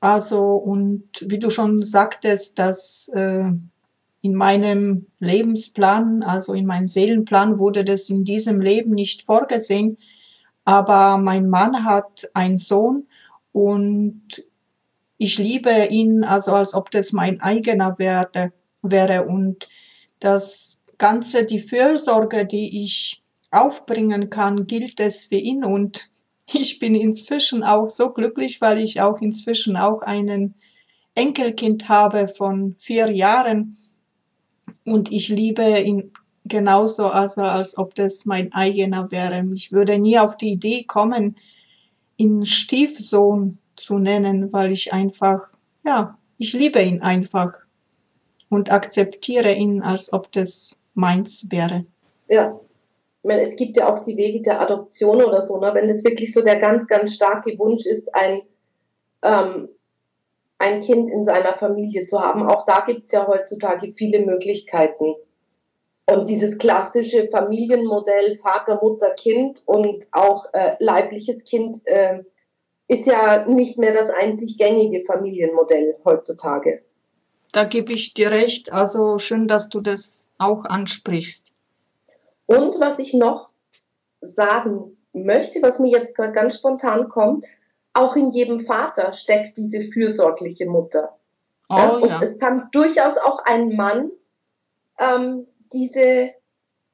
Also, 0.00 0.54
und 0.56 1.04
wie 1.26 1.38
du 1.38 1.50
schon 1.50 1.82
sagtest, 1.82 2.58
dass 2.58 3.08
äh, 3.14 3.50
in 4.22 4.34
meinem 4.34 5.06
Lebensplan, 5.20 6.22
also 6.22 6.54
in 6.54 6.66
meinem 6.66 6.88
Seelenplan, 6.88 7.58
wurde 7.58 7.84
das 7.84 8.08
in 8.10 8.24
diesem 8.24 8.60
Leben 8.60 8.92
nicht 8.92 9.22
vorgesehen. 9.22 9.98
Aber 10.64 11.18
mein 11.18 11.48
Mann 11.48 11.84
hat 11.84 12.28
einen 12.34 12.58
Sohn 12.58 13.06
und 13.52 14.42
ich 15.18 15.38
liebe 15.38 15.86
ihn, 15.90 16.24
also 16.24 16.52
als 16.52 16.74
ob 16.74 16.90
das 16.90 17.12
mein 17.12 17.40
eigener 17.40 17.98
wäre. 17.98 18.52
wäre. 18.82 19.26
Und 19.26 19.68
das 20.18 20.82
Ganze, 20.98 21.44
die 21.44 21.58
Fürsorge, 21.58 22.46
die 22.46 22.82
ich 22.82 23.22
aufbringen 23.50 24.30
kann, 24.30 24.66
gilt 24.66 25.00
es 25.00 25.26
für 25.26 25.36
ihn. 25.36 25.64
Und 25.64 26.10
ich 26.52 26.78
bin 26.78 26.94
inzwischen 26.94 27.62
auch 27.62 27.88
so 27.88 28.10
glücklich, 28.10 28.60
weil 28.60 28.78
ich 28.78 29.00
auch 29.00 29.20
inzwischen 29.20 29.76
auch 29.76 30.02
einen 30.02 30.54
Enkelkind 31.14 31.88
habe 31.88 32.28
von 32.28 32.76
vier 32.78 33.10
Jahren. 33.10 33.78
Und 34.84 35.10
ich 35.10 35.28
liebe 35.28 35.80
ihn 35.80 36.12
genauso, 36.44 37.06
also 37.06 37.42
als 37.42 37.76
ob 37.76 37.94
das 37.94 38.24
mein 38.24 38.52
eigener 38.52 39.10
wäre. 39.10 39.44
Ich 39.54 39.72
würde 39.72 39.98
nie 39.98 40.18
auf 40.18 40.36
die 40.36 40.52
Idee 40.52 40.84
kommen, 40.84 41.36
ihn 42.16 42.46
Stiefsohn 42.46 43.58
zu 43.74 43.98
nennen, 43.98 44.52
weil 44.52 44.70
ich 44.72 44.92
einfach, 44.92 45.50
ja, 45.84 46.18
ich 46.38 46.52
liebe 46.52 46.80
ihn 46.80 47.02
einfach 47.02 47.52
und 48.48 48.70
akzeptiere 48.70 49.54
ihn, 49.54 49.82
als 49.82 50.12
ob 50.12 50.30
das 50.32 50.82
meins 50.96 51.48
wäre. 51.50 51.84
Ja, 52.28 52.58
ich 53.22 53.28
meine, 53.28 53.42
es 53.42 53.56
gibt 53.56 53.76
ja 53.76 53.92
auch 53.92 53.98
die 53.98 54.16
Wege 54.16 54.40
der 54.40 54.60
Adoption 54.60 55.22
oder 55.22 55.40
so, 55.40 55.58
ne? 55.58 55.72
wenn 55.74 55.88
das 55.88 56.04
wirklich 56.04 56.32
so 56.32 56.42
der 56.42 56.60
ganz, 56.60 56.86
ganz 56.86 57.14
starke 57.14 57.58
Wunsch 57.58 57.84
ist, 57.84 58.14
ein, 58.14 58.42
ähm, 59.22 59.68
ein 60.58 60.80
Kind 60.80 61.10
in 61.10 61.24
seiner 61.24 61.52
Familie 61.52 62.04
zu 62.04 62.20
haben. 62.20 62.48
Auch 62.48 62.64
da 62.64 62.84
gibt 62.86 63.04
es 63.06 63.12
ja 63.12 63.26
heutzutage 63.26 63.92
viele 63.92 64.24
Möglichkeiten. 64.24 65.16
Und 66.08 66.28
dieses 66.28 66.58
klassische 66.58 67.28
Familienmodell 67.28 68.36
Vater, 68.36 68.78
Mutter, 68.80 69.10
Kind 69.10 69.62
und 69.66 70.06
auch 70.12 70.46
äh, 70.52 70.76
leibliches 70.78 71.44
Kind 71.44 71.78
äh, 71.86 72.22
ist 72.86 73.06
ja 73.06 73.44
nicht 73.46 73.76
mehr 73.78 73.92
das 73.92 74.10
einzig 74.10 74.56
gängige 74.56 75.04
Familienmodell 75.04 75.98
heutzutage. 76.04 76.84
Da 77.56 77.64
gebe 77.64 77.94
ich 77.94 78.12
dir 78.12 78.32
recht. 78.32 78.70
Also 78.70 79.18
schön, 79.18 79.48
dass 79.48 79.70
du 79.70 79.80
das 79.80 80.28
auch 80.36 80.66
ansprichst. 80.66 81.54
Und 82.44 82.78
was 82.80 82.98
ich 82.98 83.14
noch 83.14 83.50
sagen 84.20 84.98
möchte, 85.14 85.62
was 85.62 85.78
mir 85.78 85.90
jetzt 85.90 86.14
gerade 86.14 86.34
ganz 86.34 86.56
spontan 86.56 87.08
kommt, 87.08 87.46
auch 87.94 88.14
in 88.14 88.30
jedem 88.32 88.60
Vater 88.60 89.14
steckt 89.14 89.56
diese 89.56 89.80
fürsorgliche 89.80 90.66
Mutter. 90.66 91.16
Oh, 91.70 91.76
ja? 91.78 91.88
Und 91.92 92.10
ja. 92.10 92.20
es 92.22 92.38
kann 92.38 92.68
durchaus 92.72 93.16
auch 93.16 93.38
ein 93.46 93.74
Mann 93.74 94.10
ähm, 94.98 95.46
diese, 95.72 96.34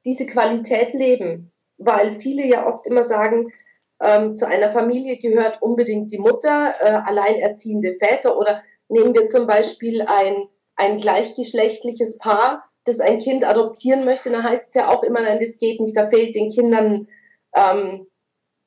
diese 0.05 0.27
Qualität 0.27 0.93
leben. 0.93 1.51
Weil 1.77 2.13
viele 2.13 2.47
ja 2.47 2.65
oft 2.65 2.87
immer 2.87 3.03
sagen, 3.03 3.51
ähm, 3.99 4.37
zu 4.37 4.47
einer 4.47 4.71
Familie 4.71 5.17
gehört 5.17 5.61
unbedingt 5.61 6.13
die 6.13 6.19
Mutter, 6.19 6.73
äh, 6.79 7.01
alleinerziehende 7.03 7.95
Väter 7.95 8.37
oder 8.37 8.63
nehmen 8.87 9.13
wir 9.13 9.27
zum 9.27 9.45
Beispiel 9.45 10.03
ein, 10.03 10.47
ein 10.75 10.97
gleichgeschlechtliches 10.97 12.17
Paar, 12.17 12.63
das 12.85 12.99
ein 12.99 13.19
Kind 13.19 13.45
adoptieren 13.45 14.05
möchte, 14.05 14.29
dann 14.29 14.43
heißt 14.43 14.69
es 14.69 14.75
ja 14.75 14.89
auch 14.89 15.03
immer, 15.03 15.21
nein, 15.21 15.39
das 15.39 15.57
geht 15.57 15.79
nicht, 15.79 15.95
da 15.95 16.07
fehlt 16.07 16.35
den 16.35 16.49
Kindern 16.49 17.07
ähm, 17.55 18.07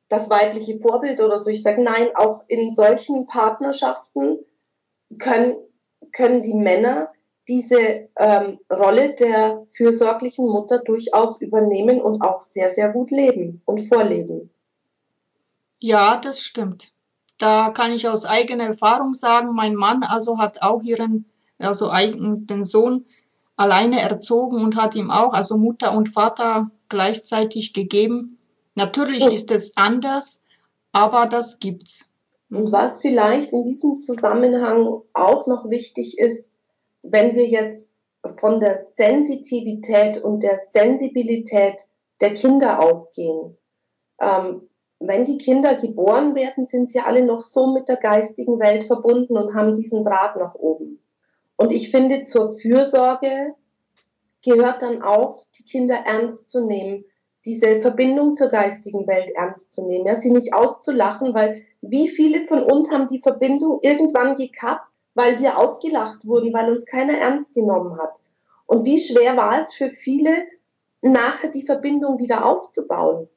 das 0.09 0.31
weibliche 0.31 0.79
Vorbild 0.79 1.21
oder 1.21 1.39
so. 1.39 1.51
Ich 1.51 1.63
sage, 1.63 1.83
nein, 1.83 2.09
auch 2.15 2.45
in 2.49 2.71
solchen 2.71 3.27
Partnerschaften 3.27 4.39
können, 5.19 5.57
können 6.13 6.43
die 6.43 6.55
Männer 6.55 7.11
diese 7.49 8.09
ähm, 8.17 8.59
Rolle 8.71 9.15
der 9.15 9.65
fürsorglichen 9.69 10.49
Mutter 10.49 10.81
durchaus 10.81 11.41
übernehmen 11.41 12.01
und 12.01 12.23
auch 12.23 12.41
sehr, 12.41 12.71
sehr 12.71 12.91
gut 12.93 13.11
leben 13.11 13.63
und 13.65 13.79
vorleben. 13.81 14.51
Ja, 15.79 16.17
das 16.17 16.41
stimmt. 16.41 16.93
Da 17.39 17.71
kann 17.71 17.93
ich 17.93 18.09
aus 18.09 18.25
eigener 18.25 18.65
Erfahrung 18.65 19.15
sagen, 19.15 19.55
mein 19.55 19.75
Mann 19.75 20.03
also 20.03 20.39
hat 20.39 20.63
auch 20.63 20.83
ihren, 20.83 21.27
also 21.59 21.91
eigen, 21.91 22.47
den 22.47 22.65
Sohn 22.65 23.07
alleine 23.57 24.01
erzogen 24.01 24.63
und 24.63 24.77
hat 24.77 24.95
ihm 24.95 25.11
auch, 25.11 25.33
also 25.33 25.57
Mutter 25.57 25.97
und 25.97 26.09
Vater 26.09 26.71
gleichzeitig 26.89 27.73
gegeben. 27.73 28.39
Natürlich 28.75 29.25
ja. 29.25 29.31
ist 29.31 29.51
es 29.51 29.77
anders, 29.77 30.43
aber 30.93 31.27
das 31.27 31.59
gibt's. 31.59 32.09
Und 32.51 32.71
was 32.71 33.01
vielleicht 33.01 33.53
in 33.53 33.65
diesem 33.65 33.99
Zusammenhang 33.99 35.03
auch 35.15 35.47
noch 35.47 35.69
wichtig 35.69 36.19
ist, 36.19 36.57
wenn 37.03 37.35
wir 37.35 37.47
jetzt 37.47 38.07
von 38.41 38.61
der 38.61 38.77
Sensitivität 38.77 40.23
und 40.23 40.43
der 40.43 40.59
Sensibilität 40.59 41.89
der 42.21 42.35
Kinder 42.35 42.81
ausgehen, 42.81 43.57
ähm, 44.21 44.69
wenn 44.99 45.25
die 45.25 45.39
Kinder 45.39 45.77
geboren 45.77 46.35
werden, 46.35 46.65
sind 46.65 46.89
sie 46.89 47.01
alle 47.01 47.25
noch 47.25 47.41
so 47.41 47.73
mit 47.73 47.89
der 47.89 47.97
geistigen 47.97 48.59
Welt 48.59 48.85
verbunden 48.85 49.37
und 49.37 49.55
haben 49.55 49.75
diesen 49.75 50.03
Draht 50.03 50.37
nach 50.37 50.55
oben. 50.55 51.01
Und 51.57 51.71
ich 51.71 51.91
finde, 51.91 52.23
zur 52.23 52.53
Fürsorge 52.53 53.55
gehört 54.45 54.83
dann 54.83 55.03
auch, 55.03 55.45
die 55.59 55.65
Kinder 55.65 55.97
ernst 56.05 56.51
zu 56.51 56.67
nehmen, 56.67 57.05
diese 57.45 57.81
Verbindung 57.81 58.35
zur 58.35 58.49
geistigen 58.49 59.07
Welt 59.07 59.31
ernst 59.35 59.73
zu 59.73 59.87
nehmen, 59.87 60.07
ja, 60.07 60.17
sie 60.17 60.33
nicht 60.33 60.55
auszulachen, 60.55 61.35
weil 61.35 61.65
wie 61.81 62.09
viele 62.09 62.45
von 62.45 62.63
uns 62.63 62.91
haben 62.91 63.09
die 63.09 63.21
Verbindung 63.21 63.79
irgendwann 63.83 64.35
gekappt 64.35 64.87
weil 65.17 65.41
wir 65.41 65.59
ausgelacht 65.59 66.27
wurden, 66.27 66.53
weil 66.53 66.71
uns 66.71 66.85
keiner 66.85 67.15
ernst 67.15 67.55
genommen 67.55 67.99
hat. 67.99 68.23
Und 68.67 68.85
wie 68.85 69.01
schwer 69.01 69.37
war 69.37 69.59
es 69.59 69.73
für 69.73 69.89
viele, 69.89 70.31
nachher 71.01 71.49
die 71.49 71.65
Verbindung 71.65 72.19
wieder 72.19 72.45
aufzubauen. 72.45 73.29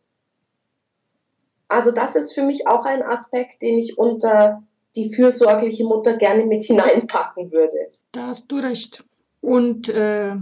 Also 1.69 1.91
das 1.91 2.15
ist 2.15 2.33
für 2.33 2.43
mich 2.43 2.67
auch 2.67 2.83
ein 2.83 3.01
Aspekt, 3.01 3.61
den 3.61 3.77
ich 3.77 3.97
unter 3.97 4.61
die 4.95 5.13
fürsorgliche 5.13 5.83
Mutter 5.83 6.17
gerne 6.17 6.45
mit 6.45 6.63
hineinpacken 6.63 7.51
würde. 7.51 7.91
Da 8.11 8.27
hast 8.27 8.51
du 8.51 8.57
recht. 8.57 9.03
Und 9.41 9.89
äh, 9.89 10.35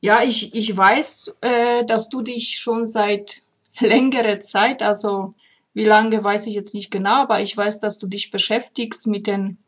ja, 0.00 0.22
ich, 0.22 0.54
ich 0.54 0.76
weiß, 0.76 1.34
äh, 1.40 1.84
dass 1.84 2.08
du 2.08 2.22
dich 2.22 2.58
schon 2.58 2.86
seit 2.86 3.42
längerer 3.78 4.40
Zeit, 4.40 4.82
also 4.82 5.34
wie 5.72 5.84
lange 5.84 6.22
weiß 6.22 6.46
ich 6.46 6.54
jetzt 6.54 6.74
nicht 6.74 6.90
genau, 6.90 7.22
aber 7.22 7.40
ich 7.40 7.56
weiß, 7.56 7.80
dass 7.80 7.98
du 7.98 8.06
dich 8.06 8.30
beschäftigst 8.30 9.06
mit 9.06 9.26
den 9.26 9.58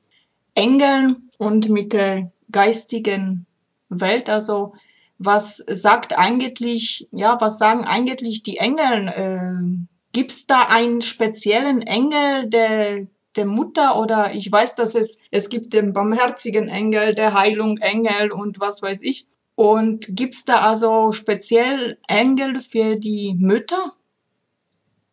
Engeln 0.55 1.31
und 1.39 1.69
mit 1.69 1.93
der 1.93 2.31
geistigen 2.51 3.47
Welt. 3.89 4.31
Also 4.31 4.75
was 5.19 5.57
sagt 5.57 6.19
eigentlich, 6.19 7.09
ja, 7.11 7.41
was 7.41 7.59
sagen 7.59 7.85
eigentlich 7.85 8.43
die 8.43 8.59
Engel? 8.59 9.09
Äh, 9.09 9.87
Gibt 10.13 10.31
es 10.31 10.47
da 10.47 10.67
einen 10.69 11.03
speziellen 11.03 11.83
Engel 11.83 12.49
der, 12.49 13.07
der 13.37 13.45
Mutter 13.47 14.01
oder 14.01 14.31
ich 14.35 14.51
weiß, 14.51 14.75
dass 14.75 14.95
es, 14.95 15.19
es 15.31 15.49
gibt 15.49 15.73
den 15.73 15.93
barmherzigen 15.93 16.69
Engel, 16.69 17.15
der 17.15 17.35
Heilung 17.35 17.79
Engel 17.79 18.33
und 18.33 18.61
was 18.61 18.83
weiß 18.83 19.01
ich. 19.03 19.27
Und 19.55 20.15
gibt 20.15 20.35
es 20.35 20.45
da 20.45 20.61
also 20.61 21.13
speziell 21.13 21.99
Engel 22.09 22.61
für 22.61 22.97
die 22.97 23.35
Mütter? 23.39 23.95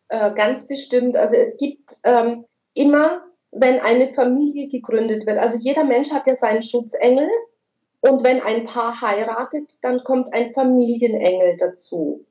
Äh, 0.08 0.34
ganz 0.34 0.66
bestimmt. 0.66 1.16
Also 1.16 1.36
es 1.36 1.56
gibt 1.56 1.96
ähm, 2.04 2.44
immer, 2.74 3.24
wenn 3.52 3.80
eine 3.80 4.08
Familie 4.08 4.68
gegründet 4.68 5.26
wird, 5.26 5.38
also 5.38 5.56
jeder 5.60 5.84
Mensch 5.84 6.10
hat 6.10 6.26
ja 6.26 6.34
seinen 6.34 6.62
Schutzengel 6.62 7.28
und 8.00 8.22
wenn 8.22 8.42
ein 8.42 8.66
Paar 8.66 9.00
heiratet, 9.00 9.78
dann 9.82 10.04
kommt 10.04 10.34
ein 10.34 10.52
Familienengel 10.52 11.56
dazu. 11.56 12.26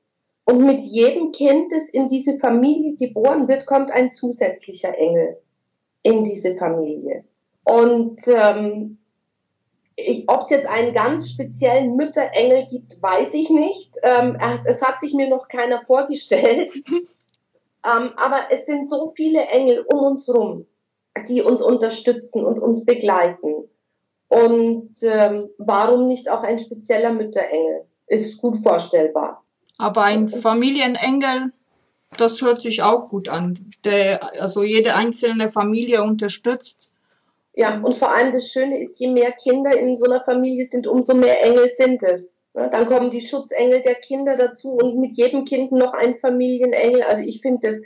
Und 0.45 0.63
mit 0.65 0.81
jedem 0.81 1.31
Kind, 1.31 1.71
das 1.71 1.89
in 1.89 2.07
diese 2.07 2.37
Familie 2.37 2.95
geboren 2.95 3.47
wird, 3.47 3.65
kommt 3.65 3.89
ein 3.91 4.11
zusätzlicher 4.11 4.95
Engel 4.97 5.37
in 6.03 6.23
diese 6.23 6.55
Familie. 6.55 7.23
Und 7.63 8.21
ähm, 8.27 8.97
ob 10.27 10.41
es 10.41 10.49
jetzt 10.49 10.67
einen 10.67 10.93
ganz 10.93 11.29
speziellen 11.29 11.95
Mütterengel 11.95 12.65
gibt, 12.69 13.01
weiß 13.01 13.33
ich 13.33 13.49
nicht. 13.49 13.97
Ähm, 14.03 14.37
es, 14.53 14.65
es, 14.65 14.81
hat 14.81 14.99
sich 14.99 15.13
mir 15.13 15.29
noch 15.29 15.47
keiner 15.47 15.81
vorgestellt. 15.81 16.73
ähm, 16.89 18.11
aber 18.17 18.39
es 18.49 18.65
sind 18.65 18.87
so 18.87 19.13
viele 19.15 19.41
Engel 19.47 19.85
um 19.87 19.99
uns 19.99 20.27
rum, 20.33 20.65
die 21.27 21.41
uns 21.41 21.61
unterstützen 21.61 22.43
und 22.43 22.59
uns 22.59 22.85
begleiten. 22.85 23.69
Und 24.27 24.95
ähm, 25.03 25.49
warum 25.59 26.07
nicht 26.07 26.29
auch 26.29 26.41
ein 26.41 26.57
spezieller 26.57 27.13
Mütterengel? 27.13 27.85
Ist 28.07 28.41
gut 28.41 28.57
vorstellbar. 28.57 29.43
Aber 29.77 30.03
ein 30.03 30.27
Familienengel, 30.27 31.51
das 32.17 32.41
hört 32.41 32.61
sich 32.61 32.83
auch 32.83 33.09
gut 33.09 33.29
an, 33.29 33.71
der 33.83 34.41
also 34.41 34.63
jede 34.63 34.95
einzelne 34.95 35.51
Familie 35.51 36.03
unterstützt. 36.03 36.91
Ja, 37.55 37.79
und 37.81 37.93
vor 37.93 38.11
allem 38.11 38.33
das 38.33 38.51
Schöne 38.51 38.79
ist, 38.79 38.99
je 38.99 39.09
mehr 39.09 39.31
Kinder 39.31 39.77
in 39.77 39.95
so 39.95 40.05
einer 40.05 40.23
Familie 40.23 40.65
sind, 40.65 40.87
umso 40.87 41.13
mehr 41.13 41.43
Engel 41.43 41.69
sind 41.69 42.01
es. 42.01 42.41
Dann 42.53 42.85
kommen 42.85 43.11
die 43.11 43.21
Schutzengel 43.21 43.81
der 43.81 43.95
Kinder 43.95 44.37
dazu 44.37 44.71
und 44.71 44.97
mit 44.97 45.13
jedem 45.13 45.45
Kind 45.45 45.71
noch 45.71 45.93
ein 45.93 46.19
Familienengel. 46.19 47.03
Also 47.03 47.23
ich 47.27 47.41
finde 47.41 47.67
das, 47.67 47.81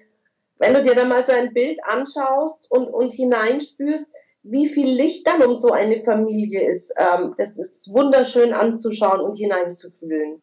wenn 0.58 0.74
du 0.74 0.84
dir 0.84 0.96
da 0.96 1.04
mal 1.04 1.26
so 1.26 1.34
ein 1.34 1.54
Bild 1.54 1.80
anschaust 1.84 2.72
und, 2.72 2.88
und 2.88 3.14
hineinspürst, 3.14 4.12
wie 4.44 4.66
viel 4.66 4.88
Licht 4.88 5.28
dann 5.28 5.42
um 5.44 5.56
so 5.56 5.72
eine 5.72 6.02
Familie 6.02 6.68
ist. 6.68 6.94
Ähm, 6.98 7.34
das 7.38 7.60
ist 7.60 7.94
wunderschön 7.94 8.54
anzuschauen 8.54 9.20
und 9.20 9.36
hineinzufühlen. 9.36 10.42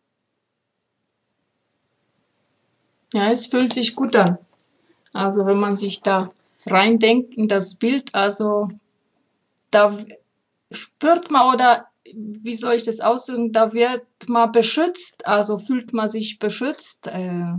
Ja, 3.14 3.30
es 3.30 3.46
fühlt 3.46 3.72
sich 3.72 3.94
gut 3.94 4.16
an. 4.16 4.38
Also 5.12 5.46
wenn 5.46 5.58
man 5.58 5.76
sich 5.76 6.02
da 6.02 6.30
reindenkt 6.66 7.34
in 7.36 7.46
das 7.46 7.76
Bild, 7.76 8.12
also 8.12 8.66
da 9.70 9.96
spürt 10.72 11.30
man 11.30 11.54
oder 11.54 11.86
wie 12.12 12.56
soll 12.56 12.74
ich 12.74 12.82
das 12.82 13.00
ausdrücken, 13.00 13.52
da 13.52 13.72
wird 13.72 14.04
man 14.26 14.50
beschützt, 14.50 15.26
also 15.26 15.58
fühlt 15.58 15.92
man 15.92 16.08
sich 16.08 16.40
beschützt. 16.40 17.06
Äh. 17.06 17.54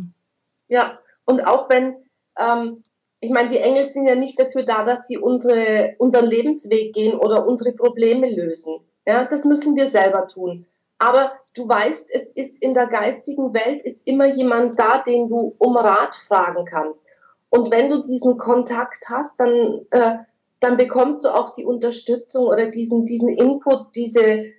Ja, 0.68 1.00
und 1.24 1.42
auch 1.48 1.70
wenn 1.70 1.96
ähm, 2.38 2.84
ich 3.22 3.32
meine, 3.32 3.50
die 3.50 3.58
Engel 3.58 3.86
sind 3.86 4.08
ja 4.08 4.16
nicht 4.16 4.38
dafür 4.38 4.64
da, 4.64 4.84
dass 4.84 5.08
sie 5.08 5.18
unsere, 5.18 5.96
unseren 6.00 6.26
Lebensweg 6.26 6.94
gehen 6.94 7.18
oder 7.18 7.48
unsere 7.48 7.72
Probleme 7.72 8.30
lösen. 8.30 8.82
Ja, 9.06 9.24
das 9.24 9.46
müssen 9.46 9.76
wir 9.78 9.88
selber 9.88 10.28
tun. 10.28 10.66
Aber 11.00 11.32
du 11.56 11.68
weißt, 11.68 12.14
es 12.14 12.32
ist 12.32 12.62
in 12.62 12.74
der 12.74 12.88
geistigen 12.88 13.54
Welt 13.54 13.82
ist 13.84 14.08
immer 14.08 14.28
jemand 14.28 14.78
da, 14.78 15.00
den 15.00 15.30
du 15.30 15.56
um 15.58 15.78
Rat 15.78 16.16
fragen 16.16 16.66
kannst. 16.66 17.08
Und 17.50 17.72
wenn 17.72 17.90
du 17.90 18.02
diesen 18.02 18.38
Kontakt 18.38 19.06
hast, 19.10 19.40
dann, 19.40 19.86
äh, 19.92 20.18
dann 20.60 20.78
bekommst 20.78 21.24
du 21.24 21.30
auch 21.30 21.56
die 21.56 21.66
Unterstützung 21.66 22.48
oder 22.48 22.70
diesen, 22.70 23.06
diesen 23.06 23.30
Input, 23.30 23.96
diese, 23.96 24.52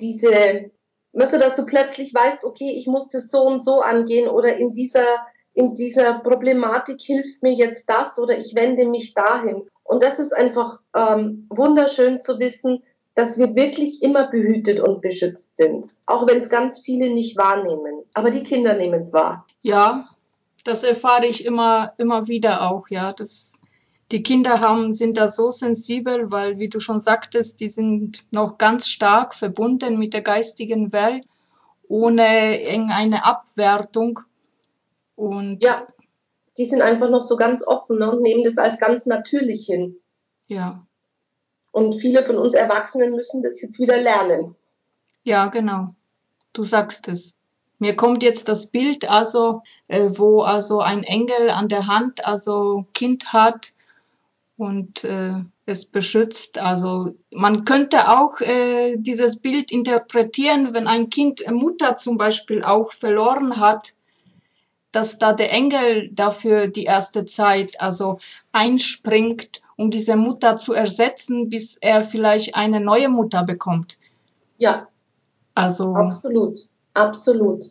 diese, 0.00 0.70
weißt 1.12 1.34
du, 1.34 1.38
dass 1.38 1.54
du 1.54 1.64
plötzlich 1.64 2.12
weißt, 2.12 2.44
okay, 2.44 2.72
ich 2.76 2.88
muss 2.88 3.08
das 3.08 3.30
so 3.30 3.46
und 3.46 3.62
so 3.62 3.80
angehen 3.80 4.28
oder 4.28 4.56
in 4.56 4.72
dieser, 4.72 5.06
in 5.54 5.74
dieser 5.74 6.18
Problematik 6.20 7.00
hilft 7.00 7.42
mir 7.42 7.52
jetzt 7.52 7.88
das 7.88 8.18
oder 8.18 8.36
ich 8.36 8.54
wende 8.56 8.86
mich 8.86 9.14
dahin. 9.14 9.68
Und 9.84 10.02
das 10.02 10.18
ist 10.18 10.34
einfach 10.34 10.80
ähm, 10.94 11.46
wunderschön 11.50 12.20
zu 12.20 12.40
wissen, 12.40 12.82
dass 13.16 13.38
wir 13.38 13.56
wirklich 13.56 14.02
immer 14.02 14.28
behütet 14.28 14.78
und 14.78 15.00
beschützt 15.00 15.56
sind, 15.56 15.90
auch 16.04 16.28
wenn 16.28 16.38
es 16.38 16.50
ganz 16.50 16.80
viele 16.80 17.12
nicht 17.12 17.36
wahrnehmen. 17.38 18.04
Aber 18.12 18.30
die 18.30 18.42
Kinder 18.42 18.74
nehmen 18.76 19.00
es 19.00 19.14
wahr. 19.14 19.46
Ja, 19.62 20.10
das 20.64 20.82
erfahre 20.82 21.26
ich 21.26 21.46
immer, 21.46 21.94
immer 21.96 22.28
wieder 22.28 22.70
auch, 22.70 22.88
ja. 22.90 23.14
Das, 23.14 23.54
die 24.12 24.22
Kinder 24.22 24.60
haben, 24.60 24.92
sind 24.92 25.16
da 25.16 25.30
so 25.30 25.50
sensibel, 25.50 26.30
weil, 26.30 26.58
wie 26.58 26.68
du 26.68 26.78
schon 26.78 27.00
sagtest, 27.00 27.60
die 27.60 27.70
sind 27.70 28.26
noch 28.32 28.58
ganz 28.58 28.86
stark 28.86 29.34
verbunden 29.34 29.98
mit 29.98 30.12
der 30.12 30.22
geistigen 30.22 30.92
Welt, 30.92 31.24
ohne 31.88 32.62
irgendeine 32.62 33.24
Abwertung. 33.24 34.20
Und 35.14 35.64
ja, 35.64 35.86
die 36.58 36.66
sind 36.66 36.82
einfach 36.82 37.08
noch 37.08 37.22
so 37.22 37.36
ganz 37.36 37.66
offen 37.66 38.02
und 38.02 38.20
nehmen 38.20 38.44
das 38.44 38.58
als 38.58 38.78
ganz 38.78 39.06
natürlich 39.06 39.64
hin. 39.64 39.96
Ja. 40.48 40.85
Und 41.72 41.94
viele 41.94 42.22
von 42.22 42.38
uns 42.38 42.54
Erwachsenen 42.54 43.14
müssen 43.14 43.42
das 43.42 43.60
jetzt 43.60 43.78
wieder 43.78 43.98
lernen. 43.98 44.54
Ja, 45.24 45.46
genau. 45.46 45.94
Du 46.52 46.64
sagst 46.64 47.08
es. 47.08 47.34
Mir 47.78 47.94
kommt 47.94 48.22
jetzt 48.22 48.48
das 48.48 48.66
Bild, 48.66 49.10
also 49.10 49.62
äh, 49.88 50.08
wo 50.12 50.42
also 50.42 50.80
ein 50.80 51.04
Engel 51.04 51.50
an 51.50 51.68
der 51.68 51.86
Hand, 51.86 52.26
also 52.26 52.86
Kind 52.94 53.34
hat 53.34 53.72
und 54.56 55.04
äh, 55.04 55.34
es 55.66 55.84
beschützt. 55.84 56.58
Also 56.58 57.14
man 57.30 57.64
könnte 57.64 58.08
auch 58.08 58.40
äh, 58.40 58.96
dieses 58.96 59.36
Bild 59.36 59.70
interpretieren, 59.70 60.72
wenn 60.72 60.86
ein 60.86 61.10
Kind 61.10 61.44
Mutter 61.50 61.96
zum 61.96 62.16
Beispiel 62.16 62.62
auch 62.62 62.92
verloren 62.92 63.58
hat, 63.58 63.94
dass 64.92 65.18
da 65.18 65.34
der 65.34 65.52
Engel 65.52 66.08
dafür 66.12 66.68
die 66.68 66.84
erste 66.84 67.26
Zeit 67.26 67.80
also 67.80 68.18
einspringt, 68.52 69.60
um 69.76 69.90
diese 69.90 70.16
Mutter 70.16 70.56
zu 70.56 70.72
ersetzen, 70.72 71.48
bis 71.50 71.76
er 71.80 72.02
vielleicht 72.02 72.56
eine 72.56 72.80
neue 72.80 73.08
Mutter 73.08 73.44
bekommt. 73.44 73.98
Ja. 74.58 74.88
Also. 75.54 75.94
Absolut. 75.94 76.66
Absolut. 76.94 77.66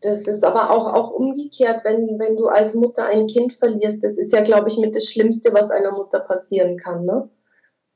Das 0.00 0.26
ist 0.26 0.44
aber 0.44 0.70
auch, 0.70 0.92
auch 0.92 1.10
umgekehrt, 1.10 1.82
wenn, 1.84 2.18
wenn 2.18 2.36
du 2.36 2.46
als 2.48 2.74
Mutter 2.74 3.06
ein 3.06 3.26
Kind 3.26 3.54
verlierst. 3.54 4.04
Das 4.04 4.18
ist 4.18 4.32
ja, 4.32 4.42
glaube 4.42 4.68
ich, 4.68 4.78
mit 4.78 4.94
das 4.94 5.04
Schlimmste, 5.04 5.52
was 5.54 5.70
einer 5.70 5.92
Mutter 5.92 6.20
passieren 6.20 6.76
kann. 6.76 7.04
Ne? 7.06 7.28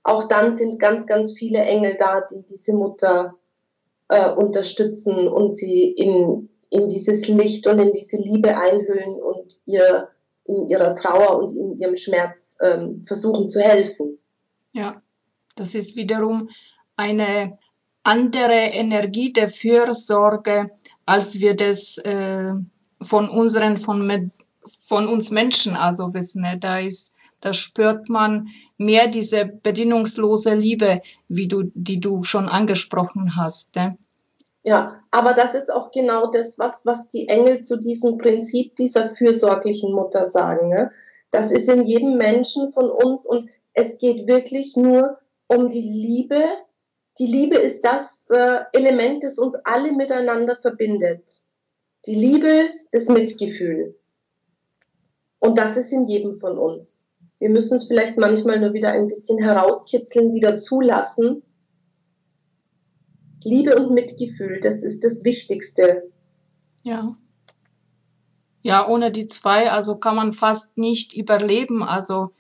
Auch 0.03 0.25
dann 0.25 0.55
sind 0.55 0.79
ganz, 0.79 1.07
ganz 1.07 1.33
viele 1.33 1.59
Engel 1.59 1.97
da, 1.99 2.23
die 2.23 2.43
diese 2.43 2.75
Mutter 2.75 3.35
äh, 4.09 4.31
unterstützen 4.31 5.29
und 5.29 5.55
sie 5.55 5.91
in, 5.91 6.49
in 6.71 6.89
dieses 6.89 7.29
Licht 7.29 7.67
und 7.67 7.79
in 7.79 7.93
diese 7.93 8.17
Liebe 8.17 8.57
einhüllen 8.57 9.23
und 9.23 9.61
ihr 9.67 10.09
in 10.49 10.69
ihrer 10.69 10.97
Trauer 10.97 11.43
und 11.43 11.57
in 11.57 11.81
ihrem 11.81 11.97
Schmerz 11.97 12.59
ähm, 12.61 13.05
versuchen 13.05 13.51
zu 13.51 13.61
helfen. 13.61 14.19
Ja, 14.73 15.01
das 15.55 15.75
ist 15.75 15.97
wiederum 15.97 16.49
eine 16.97 17.59
andere 18.03 18.55
Energie 18.55 19.33
der 19.33 19.51
Fürsorge, 19.51 20.71
als 21.05 21.41
wir 21.41 21.55
das 21.55 21.99
äh, 21.99 22.53
von 23.01 23.29
unseren, 23.29 23.77
von, 23.77 24.33
von 24.87 25.07
uns 25.07 25.31
Menschen 25.31 25.77
also 25.77 26.15
wissen. 26.15 26.43
Ne? 26.43 26.57
Da 26.59 26.79
ist, 26.79 27.15
da 27.41 27.53
spürt 27.53 28.09
man 28.09 28.49
mehr 28.79 29.09
diese 29.09 29.45
bedingungslose 29.45 30.55
Liebe, 30.55 31.03
wie 31.29 31.49
du, 31.49 31.71
die 31.75 32.01
du 32.01 32.23
schon 32.23 32.49
angesprochen 32.49 33.37
hast. 33.37 33.77
Ne? 33.77 33.99
Ja, 34.69 35.03
aber 35.11 35.33
das 35.33 35.55
ist 35.55 35.73
auch 35.73 35.93
genau 35.93 36.31
das, 36.31 36.59
was, 36.59 36.85
was 36.85 37.09
die 37.09 37.27
Engel 37.29 37.61
zu 37.61 37.81
diesem 37.81 38.19
Prinzip 38.19 38.77
dieser 38.77 39.09
fürsorglichen 39.09 39.95
Mutter 39.95 40.27
sagen. 40.27 40.69
Ne? 40.69 40.93
Das 41.31 41.53
ist 41.53 41.71
in 41.71 41.87
jedem 41.87 42.19
Menschen 42.19 42.69
von 42.69 42.91
uns 42.91 43.25
und 43.25 43.49
es 43.73 43.97
geht 43.97 44.27
wirklich 44.27 44.77
nur 44.77 45.17
um 45.47 45.71
die 45.71 45.81
Liebe. 45.81 46.43
Die 47.19 47.27
Liebe 47.27 47.57
ist 47.57 47.83
das 47.87 48.29
äh, 48.29 48.59
Element, 48.75 49.25
das 49.25 49.39
uns 49.39 49.55
alle 49.65 49.93
miteinander 49.93 50.55
verbindet. 50.57 51.47
Die 52.05 52.15
Liebe, 52.15 52.69
das 52.93 53.09
Mitgefühl. 53.09 53.99
Und 55.39 55.57
das 55.57 55.79
ist 55.79 55.95
in 55.95 56.07
jedem 56.07 56.35
von 56.35 56.59
uns. 56.59 57.09
Wir 57.39 57.49
müssen 57.49 57.79
es 57.79 57.87
vielleicht 57.87 58.19
manchmal 58.19 58.61
nur 58.61 58.75
wieder 58.75 58.91
ein 58.91 59.09
bisschen 59.09 59.43
herauskitzeln, 59.43 60.35
wieder 60.35 60.59
zulassen 60.59 61.43
Liebe 63.45 63.77
und 63.77 63.93
Mitgefühl, 63.93 64.61
das 64.61 64.85
ist 64.85 65.05
das 65.05 65.25
Wichtigste. 65.25 66.11
Ja. 66.83 67.11
Ja, 68.63 68.87
ohne 68.89 69.11
die 69.11 69.27
zwei, 69.27 69.71
also 69.71 69.97
kann 69.97 70.17
man 70.17 70.33
fast 70.33 70.77
nicht 70.79 71.17
überleben. 71.17 71.83
Also 71.83 72.33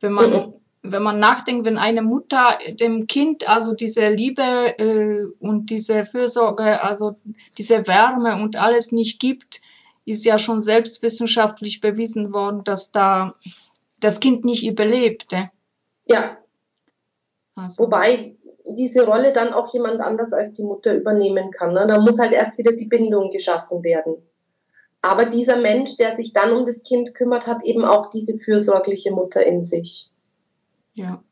wenn 0.00 0.12
man, 0.12 0.30
mhm. 0.30 0.54
wenn 0.82 1.02
man 1.02 1.18
nachdenkt, 1.18 1.66
wenn 1.66 1.78
eine 1.78 2.02
Mutter 2.02 2.58
dem 2.80 3.06
Kind 3.06 3.48
also 3.48 3.74
diese 3.74 4.08
Liebe 4.08 4.42
äh, 4.42 5.24
und 5.40 5.70
diese 5.70 6.04
Fürsorge, 6.04 6.82
also 6.82 7.16
diese 7.58 7.86
Wärme 7.86 8.40
und 8.42 8.56
alles 8.56 8.92
nicht 8.92 9.20
gibt, 9.20 9.60
ist 10.04 10.24
ja 10.24 10.38
schon 10.38 10.62
selbstwissenschaftlich 10.62 11.80
bewiesen 11.80 12.32
worden, 12.32 12.62
dass 12.62 12.92
da 12.92 13.34
das 13.98 14.20
Kind 14.20 14.44
nicht 14.44 14.66
überlebte. 14.66 15.50
Ja. 16.06 16.38
Also. 17.56 17.84
Wobei 17.84 18.36
diese 18.68 19.06
Rolle 19.06 19.32
dann 19.32 19.52
auch 19.52 19.72
jemand 19.72 20.00
anders 20.00 20.32
als 20.32 20.52
die 20.52 20.64
Mutter 20.64 20.94
übernehmen 20.94 21.50
kann. 21.50 21.72
Ne? 21.72 21.86
Da 21.86 22.00
muss 22.00 22.18
halt 22.18 22.32
erst 22.32 22.58
wieder 22.58 22.72
die 22.72 22.86
Bindung 22.86 23.30
geschaffen 23.30 23.82
werden. 23.82 24.16
Aber 25.02 25.24
dieser 25.24 25.56
Mensch, 25.56 25.96
der 25.98 26.16
sich 26.16 26.32
dann 26.32 26.56
um 26.56 26.66
das 26.66 26.82
Kind 26.82 27.14
kümmert, 27.14 27.46
hat 27.46 27.62
eben 27.62 27.84
auch 27.84 28.10
diese 28.10 28.38
fürsorgliche 28.38 29.12
Mutter 29.12 29.44
in 29.44 29.62
sich. 29.62 30.10
Ja. 30.94 31.22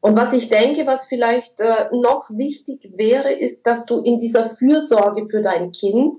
Und 0.00 0.16
was 0.16 0.32
ich 0.32 0.48
denke, 0.48 0.86
was 0.86 1.06
vielleicht 1.06 1.60
äh, 1.60 1.88
noch 1.90 2.30
wichtig 2.30 2.92
wäre, 2.94 3.32
ist, 3.32 3.66
dass 3.66 3.86
du 3.86 3.98
in 3.98 4.18
dieser 4.18 4.48
Fürsorge 4.48 5.26
für 5.26 5.42
dein 5.42 5.72
Kind, 5.72 6.18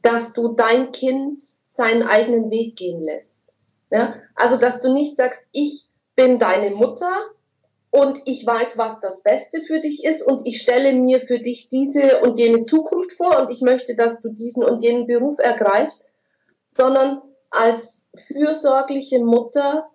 dass 0.00 0.32
du 0.32 0.54
dein 0.54 0.92
Kind 0.92 1.42
seinen 1.66 2.02
eigenen 2.02 2.50
Weg 2.50 2.76
gehen 2.76 3.02
lässt. 3.02 3.56
Ja? 3.90 4.14
Also, 4.34 4.56
dass 4.56 4.80
du 4.80 4.94
nicht 4.94 5.18
sagst, 5.18 5.50
ich 5.52 5.88
bin 6.16 6.38
deine 6.38 6.70
Mutter 6.70 7.12
und 7.92 8.22
ich 8.24 8.44
weiß, 8.46 8.78
was 8.78 9.00
das 9.00 9.22
Beste 9.22 9.62
für 9.62 9.78
dich 9.78 10.02
ist 10.02 10.22
und 10.22 10.46
ich 10.46 10.62
stelle 10.62 10.94
mir 10.94 11.20
für 11.20 11.38
dich 11.38 11.68
diese 11.68 12.22
und 12.22 12.38
jene 12.38 12.64
Zukunft 12.64 13.12
vor 13.12 13.38
und 13.38 13.50
ich 13.50 13.60
möchte, 13.60 13.94
dass 13.94 14.22
du 14.22 14.30
diesen 14.30 14.64
und 14.64 14.82
jenen 14.82 15.06
Beruf 15.06 15.38
ergreifst, 15.38 16.02
sondern 16.68 17.20
als 17.50 18.08
fürsorgliche 18.28 19.22
Mutter 19.22 19.90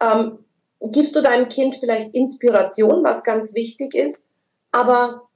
ähm, 0.00 0.38
gibst 0.80 1.14
du 1.14 1.20
deinem 1.20 1.50
Kind 1.50 1.76
vielleicht 1.76 2.14
Inspiration, 2.14 3.04
was 3.04 3.22
ganz 3.22 3.54
wichtig 3.54 3.94
ist, 3.94 4.30
aber 4.72 5.28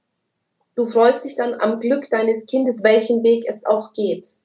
du 0.73 0.85
freust 0.85 1.23
dich 1.23 1.35
dann 1.35 1.53
am 1.53 1.79
Glück 1.79 2.09
deines 2.09 2.47
Kindes, 2.47 2.83
welchen 2.83 3.21
Weg 3.21 3.45
es 3.47 3.63
auch 3.63 3.93
geht. 3.93 4.39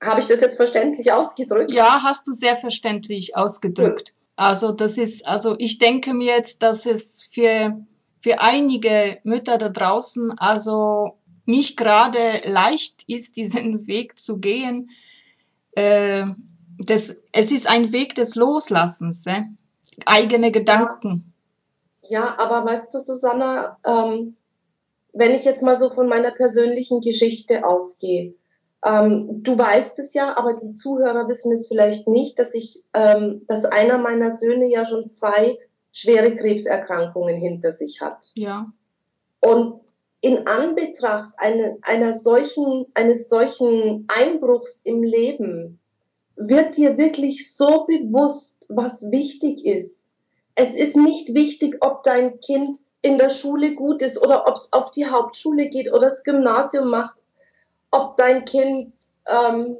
Habe 0.00 0.18
ich 0.18 0.26
das 0.26 0.40
jetzt 0.40 0.56
verständlich 0.56 1.12
ausgedrückt? 1.12 1.70
Ja, 1.70 2.00
hast 2.02 2.26
du 2.26 2.32
sehr 2.32 2.56
verständlich 2.56 3.36
ausgedrückt. 3.36 4.14
Gut. 4.14 4.14
Also 4.38 4.70
das 4.70 4.98
ist, 4.98 5.26
also 5.26 5.56
ich 5.58 5.80
denke 5.80 6.14
mir 6.14 6.36
jetzt, 6.36 6.62
dass 6.62 6.86
es 6.86 7.24
für, 7.24 7.84
für 8.20 8.40
einige 8.40 9.18
Mütter 9.24 9.58
da 9.58 9.68
draußen 9.68 10.38
also 10.38 11.18
nicht 11.44 11.76
gerade 11.76 12.20
leicht 12.44 13.02
ist, 13.08 13.36
diesen 13.36 13.88
Weg 13.88 14.16
zu 14.16 14.38
gehen. 14.38 14.90
Äh, 15.72 16.26
das, 16.78 17.16
es 17.32 17.50
ist 17.50 17.68
ein 17.68 17.92
Weg 17.92 18.14
des 18.14 18.36
Loslassens, 18.36 19.26
äh? 19.26 19.42
eigene 20.06 20.52
Gedanken. 20.52 21.34
Ja, 22.02 22.38
aber 22.38 22.64
weißt 22.64 22.94
du, 22.94 23.00
Susanna, 23.00 23.76
ähm, 23.84 24.36
wenn 25.12 25.34
ich 25.34 25.44
jetzt 25.44 25.64
mal 25.64 25.76
so 25.76 25.90
von 25.90 26.08
meiner 26.08 26.30
persönlichen 26.30 27.00
Geschichte 27.00 27.66
ausgehe, 27.66 28.34
ähm, 28.84 29.42
du 29.42 29.58
weißt 29.58 29.98
es 29.98 30.14
ja, 30.14 30.36
aber 30.36 30.54
die 30.54 30.76
Zuhörer 30.76 31.28
wissen 31.28 31.52
es 31.52 31.66
vielleicht 31.68 32.06
nicht, 32.06 32.38
dass 32.38 32.54
ich, 32.54 32.84
ähm, 32.94 33.42
dass 33.48 33.64
einer 33.64 33.98
meiner 33.98 34.30
Söhne 34.30 34.70
ja 34.70 34.84
schon 34.84 35.08
zwei 35.08 35.58
schwere 35.92 36.36
Krebserkrankungen 36.36 37.36
hinter 37.36 37.72
sich 37.72 38.00
hat. 38.00 38.30
Ja. 38.34 38.72
Und 39.40 39.80
in 40.20 40.46
Anbetracht 40.46 41.32
eine, 41.36 41.78
einer 41.82 42.12
solchen, 42.12 42.86
eines 42.94 43.28
solchen 43.28 44.06
Einbruchs 44.08 44.80
im 44.84 45.02
Leben 45.02 45.78
wird 46.36 46.76
dir 46.76 46.96
wirklich 46.98 47.52
so 47.52 47.84
bewusst, 47.84 48.66
was 48.68 49.10
wichtig 49.10 49.64
ist. 49.64 50.12
Es 50.54 50.74
ist 50.74 50.96
nicht 50.96 51.34
wichtig, 51.34 51.78
ob 51.80 52.04
dein 52.04 52.40
Kind 52.40 52.78
in 53.02 53.18
der 53.18 53.30
Schule 53.30 53.74
gut 53.74 54.02
ist 54.02 54.20
oder 54.20 54.48
ob 54.48 54.54
es 54.54 54.72
auf 54.72 54.90
die 54.90 55.06
Hauptschule 55.06 55.68
geht 55.68 55.88
oder 55.88 56.06
das 56.06 56.24
Gymnasium 56.24 56.90
macht, 56.90 57.16
ob 57.90 58.16
dein 58.16 58.44
Kind, 58.44 58.92
ähm, 59.26 59.76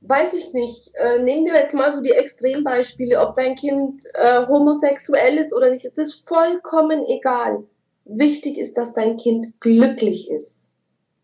weiß 0.00 0.34
ich 0.34 0.52
nicht, 0.52 0.92
äh, 0.94 1.22
nehmen 1.22 1.46
wir 1.46 1.54
jetzt 1.54 1.74
mal 1.74 1.90
so 1.90 2.02
die 2.02 2.12
Extrembeispiele, 2.12 3.20
ob 3.20 3.34
dein 3.34 3.54
Kind 3.54 4.02
äh, 4.14 4.46
homosexuell 4.46 5.38
ist 5.38 5.54
oder 5.54 5.70
nicht, 5.70 5.84
es 5.84 5.98
ist 5.98 6.28
vollkommen 6.28 7.04
egal. 7.06 7.64
Wichtig 8.04 8.58
ist, 8.58 8.76
dass 8.76 8.92
dein 8.92 9.16
Kind 9.16 9.60
glücklich 9.60 10.30
ist. 10.30 10.74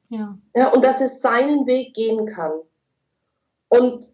Ja. 0.09 0.39
ja 0.55 0.73
und 0.73 0.83
dass 0.83 1.01
es 1.01 1.21
seinen 1.21 1.67
Weg 1.67 1.95
gehen 1.95 2.27
kann. 2.27 2.53
Und 3.69 4.05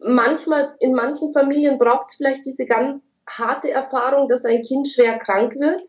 manchmal, 0.00 0.74
in 0.80 0.94
manchen 0.94 1.32
Familien 1.32 1.78
braucht 1.78 2.10
es 2.10 2.16
vielleicht 2.16 2.44
diese 2.44 2.66
ganz 2.66 3.10
harte 3.28 3.70
Erfahrung, 3.70 4.28
dass 4.28 4.44
ein 4.44 4.62
Kind 4.62 4.88
schwer 4.88 5.18
krank 5.18 5.54
wird. 5.58 5.82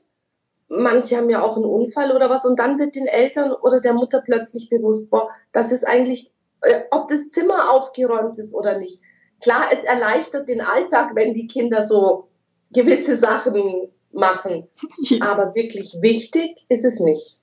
Manche 0.69 1.17
haben 1.17 1.29
ja 1.29 1.41
auch 1.41 1.55
einen 1.55 1.65
Unfall 1.65 2.13
oder 2.15 2.29
was 2.29 2.45
und 2.45 2.59
dann 2.59 2.77
wird 2.77 2.95
den 2.95 3.07
Eltern 3.07 3.53
oder 3.53 3.79
der 3.79 3.93
Mutter 3.93 4.21
plötzlich 4.21 4.69
bewusst, 4.69 5.09
boah, 5.09 5.29
das 5.53 5.71
ist 5.71 5.87
eigentlich, 5.87 6.33
äh, 6.61 6.81
ob 6.91 7.07
das 7.07 7.29
Zimmer 7.29 7.71
aufgeräumt 7.71 8.37
ist 8.37 8.53
oder 8.53 8.77
nicht. 8.77 9.01
Klar, 9.39 9.65
es 9.71 9.83
erleichtert 9.83 10.49
den 10.49 10.61
Alltag, 10.61 11.11
wenn 11.13 11.33
die 11.33 11.47
Kinder 11.47 11.85
so 11.85 12.27
gewisse 12.71 13.15
Sachen 13.15 13.91
machen. 14.11 14.67
Aber 15.21 15.55
wirklich 15.55 15.97
wichtig 16.01 16.65
ist 16.69 16.85
es 16.85 16.99
nicht. 16.99 17.39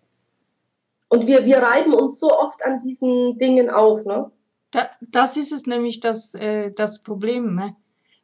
Und 1.08 1.26
wir, 1.26 1.44
wir 1.44 1.58
reiben 1.58 1.94
uns 1.94 2.18
so 2.18 2.36
oft 2.36 2.64
an 2.64 2.78
diesen 2.78 3.38
Dingen 3.38 3.70
auf, 3.70 4.04
ne? 4.04 4.30
Da, 4.70 4.90
das 5.00 5.36
ist 5.36 5.52
es 5.52 5.66
nämlich 5.66 6.00
das, 6.00 6.34
äh, 6.34 6.72
das 6.72 7.00
Problem, 7.00 7.54
ne? 7.54 7.76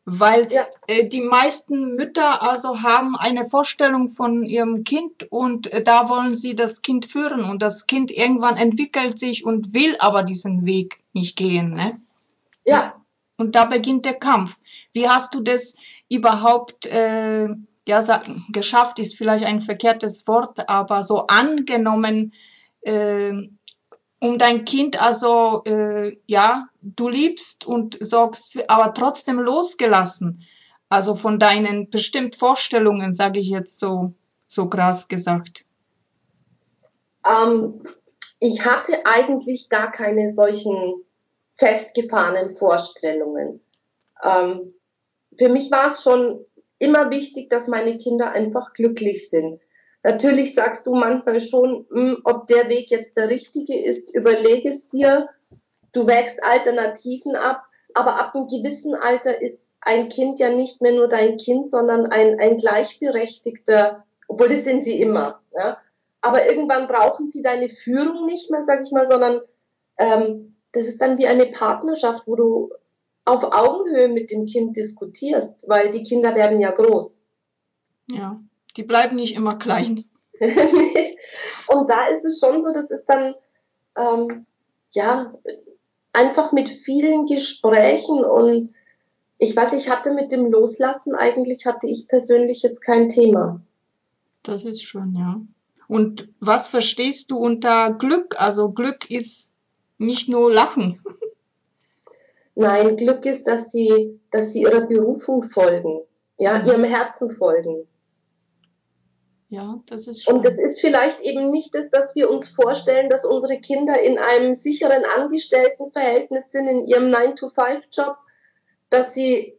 Weil 0.05 0.53
ja. 0.53 0.67
äh, 0.87 1.09
die 1.09 1.23
meisten 1.23 1.95
Mütter 1.95 2.43
also 2.43 2.83
haben 2.83 3.17
eine 3.17 3.49
Vorstellung 3.49 4.09
von 4.09 4.43
ihrem 4.45 4.85
Kind 4.85 5.31
und 5.31 5.73
äh, 5.73 5.83
da 5.83 6.09
wollen 6.09 6.35
sie 6.35 6.55
das 6.55 6.83
Kind 6.83 7.07
führen 7.07 7.45
und 7.45 7.63
das 7.63 7.87
Kind 7.87 8.11
irgendwann 8.11 8.57
entwickelt 8.57 9.19
sich 9.19 9.45
und 9.45 9.75
will 9.75 9.97
aber 9.99 10.23
diesen 10.23 10.67
Weg 10.67 10.99
nicht 11.13 11.37
gehen. 11.37 11.73
Ne? 11.75 12.01
Ja. 12.65 12.95
Und 13.37 13.55
da 13.55 13.65
beginnt 13.65 14.05
der 14.05 14.15
Kampf. 14.15 14.59
Wie 14.93 15.09
hast 15.09 15.35
du 15.35 15.41
das 15.41 15.77
überhaupt 16.11 16.87
äh, 16.87 17.49
ja, 17.89 18.23
geschafft, 18.51 18.99
ist 18.99 19.17
vielleicht 19.17 19.45
ein 19.45 19.61
verkehrtes 19.61 20.27
Wort, 20.29 20.69
aber 20.69 21.03
so 21.03 21.27
angenommen, 21.27 22.35
äh, 22.83 23.33
um 24.21 24.39
dein 24.39 24.65
Kind 24.65 25.03
also, 25.03 25.63
äh, 25.65 26.17
ja, 26.27 26.69
du 26.83 27.09
liebst 27.09 27.67
und 27.67 27.97
sorgst, 28.01 28.59
aber 28.69 28.95
trotzdem 28.95 29.39
losgelassen. 29.39 30.47
Also 30.89 31.15
von 31.15 31.39
deinen 31.39 31.89
bestimmt 31.89 32.37
Vorstellungen, 32.37 33.15
sage 33.15 33.41
ich 33.41 33.49
jetzt 33.49 33.79
so, 33.79 34.13
so 34.47 34.69
krass 34.69 35.09
gesagt. 35.09 35.65
Ähm, 37.27 37.83
ich 38.41 38.65
hatte 38.65 38.95
eigentlich 39.05 39.69
gar 39.69 39.91
keine 39.91 40.33
solchen 40.33 41.05
festgefahrenen 41.51 42.51
Vorstellungen. 42.51 43.61
Ähm, 44.23 44.75
für 45.39 45.49
mich 45.49 45.71
war 45.71 45.89
es 45.89 46.03
schon 46.03 46.45
immer 46.79 47.11
wichtig, 47.11 47.49
dass 47.51 47.69
meine 47.69 47.99
Kinder 47.99 48.33
einfach 48.33 48.73
glücklich 48.75 49.31
sind. 49.31 49.61
Natürlich 50.03 50.55
sagst 50.55 50.87
du 50.87 50.95
manchmal 50.95 51.41
schon, 51.41 51.87
mh, 51.91 52.01
hm, 52.01 52.21
ob 52.25 52.47
der 52.47 52.69
Weg 52.69 52.91
jetzt 52.91 53.17
der 53.17 53.29
richtige 53.29 53.79
ist, 53.79 54.15
überlege 54.15 54.69
es 54.69 54.89
dir. 54.89 55.29
Du 55.93 56.07
wägst 56.07 56.43
Alternativen 56.43 57.37
ab, 57.37 57.65
aber 57.95 58.19
ab 58.19 58.35
einem 58.35 58.47
gewissen 58.47 58.95
Alter 58.95 59.43
ist 59.43 59.79
ein 59.81 60.09
Kind 60.09 60.39
ja 60.39 60.51
nicht 60.51 60.81
mehr 60.81 60.93
nur 60.93 61.09
dein 61.09 61.37
Kind, 61.37 61.69
sondern 61.71 62.07
ein, 62.07 62.39
ein 62.39 62.57
gleichberechtigter, 62.57 64.05
obwohl 64.29 64.49
das 64.49 64.65
sind 64.65 64.85
sie 64.85 65.01
immer. 65.01 65.41
Ja? 65.53 65.79
Aber 66.23 66.47
irgendwann 66.47 66.87
brauchen 66.87 67.29
sie 67.29 67.43
deine 67.43 67.69
Führung 67.69 68.27
nicht 68.27 68.51
mehr, 68.51 68.63
sag 68.63 68.83
ich 68.83 68.93
mal, 68.93 69.07
sondern 69.07 69.41
ähm, 69.99 70.57
das 70.73 70.87
ist 70.87 71.01
dann 71.01 71.19
wie 71.19 71.27
eine 71.27 71.47
Partnerschaft, 71.47 72.27
wo 72.27 72.37
du 72.37 72.71
auf 73.25 73.45
Augenhöhe 73.53 74.09
mit 74.09 74.31
dem 74.31 74.47
Kind 74.47 74.77
diskutierst, 74.77 75.69
weil 75.69 75.91
die 75.91 76.05
Kinder 76.05 76.35
werden 76.35 76.61
ja 76.61 76.71
groß. 76.71 77.29
Ja. 78.11 78.41
Die 78.77 78.83
bleiben 78.83 79.17
nicht 79.17 79.35
immer 79.35 79.57
klein. 79.57 80.05
und 80.41 81.91
da 81.91 82.07
ist 82.07 82.25
es 82.25 82.41
schon 82.41 82.63
so, 82.63 82.73
das 82.73 82.91
ist 82.91 83.07
dann, 83.07 83.35
ähm, 83.97 84.45
ja, 84.93 85.35
einfach 86.13 86.53
mit 86.53 86.69
vielen 86.69 87.27
Gesprächen 87.27 88.25
und 88.25 88.75
ich 89.39 89.57
weiß, 89.57 89.73
ich 89.73 89.89
hatte 89.89 90.13
mit 90.13 90.33
dem 90.33 90.47
Loslassen 90.47 91.15
eigentlich, 91.15 91.65
hatte 91.67 91.89
ich 91.89 92.09
persönlich 92.09 92.63
jetzt 92.63 92.81
kein 92.83 93.09
Thema. 93.09 93.61
Das 94.43 94.65
ist 94.65 94.83
schon, 94.83 95.15
ja. 95.15 95.41
Und 95.89 96.33
was 96.41 96.69
verstehst 96.69 97.31
du 97.31 97.39
unter 97.39 97.93
Glück? 97.93 98.41
Also 98.41 98.71
Glück 98.71 99.11
ist 99.11 99.55
nicht 99.99 100.29
nur 100.29 100.53
Lachen. 100.53 101.03
Nein, 102.55 102.97
Glück 102.97 103.25
ist, 103.25 103.47
dass 103.47 103.71
sie, 103.71 104.21
dass 104.31 104.53
sie 104.53 104.63
ihrer 104.63 104.83
Berufung 104.83 105.43
folgen, 105.43 106.01
ja, 106.37 106.59
mhm. 106.59 106.65
ihrem 106.67 106.85
Herzen 106.85 107.31
folgen. 107.31 107.87
Ja, 109.51 109.83
das 109.87 110.07
ist 110.07 110.25
schön. 110.25 110.37
Und 110.37 110.45
das 110.45 110.59
ist 110.59 110.81
vielleicht 110.81 111.21
eben 111.23 111.51
nicht 111.51 111.75
das, 111.75 111.91
dass 111.91 112.15
wir 112.15 112.31
uns 112.31 112.49
vorstellen, 112.49 113.11
dass 113.11 113.25
unsere 113.25 113.59
Kinder 113.61 114.01
in 114.01 114.17
einem 114.17 114.55
sicheren 114.55 115.05
Angestelltenverhältnis 115.05 116.53
sind, 116.53 116.69
in 116.69 116.87
ihrem 116.87 117.13
9-to-5-Job, 117.13 118.17
dass 118.91 119.13
sie 119.13 119.59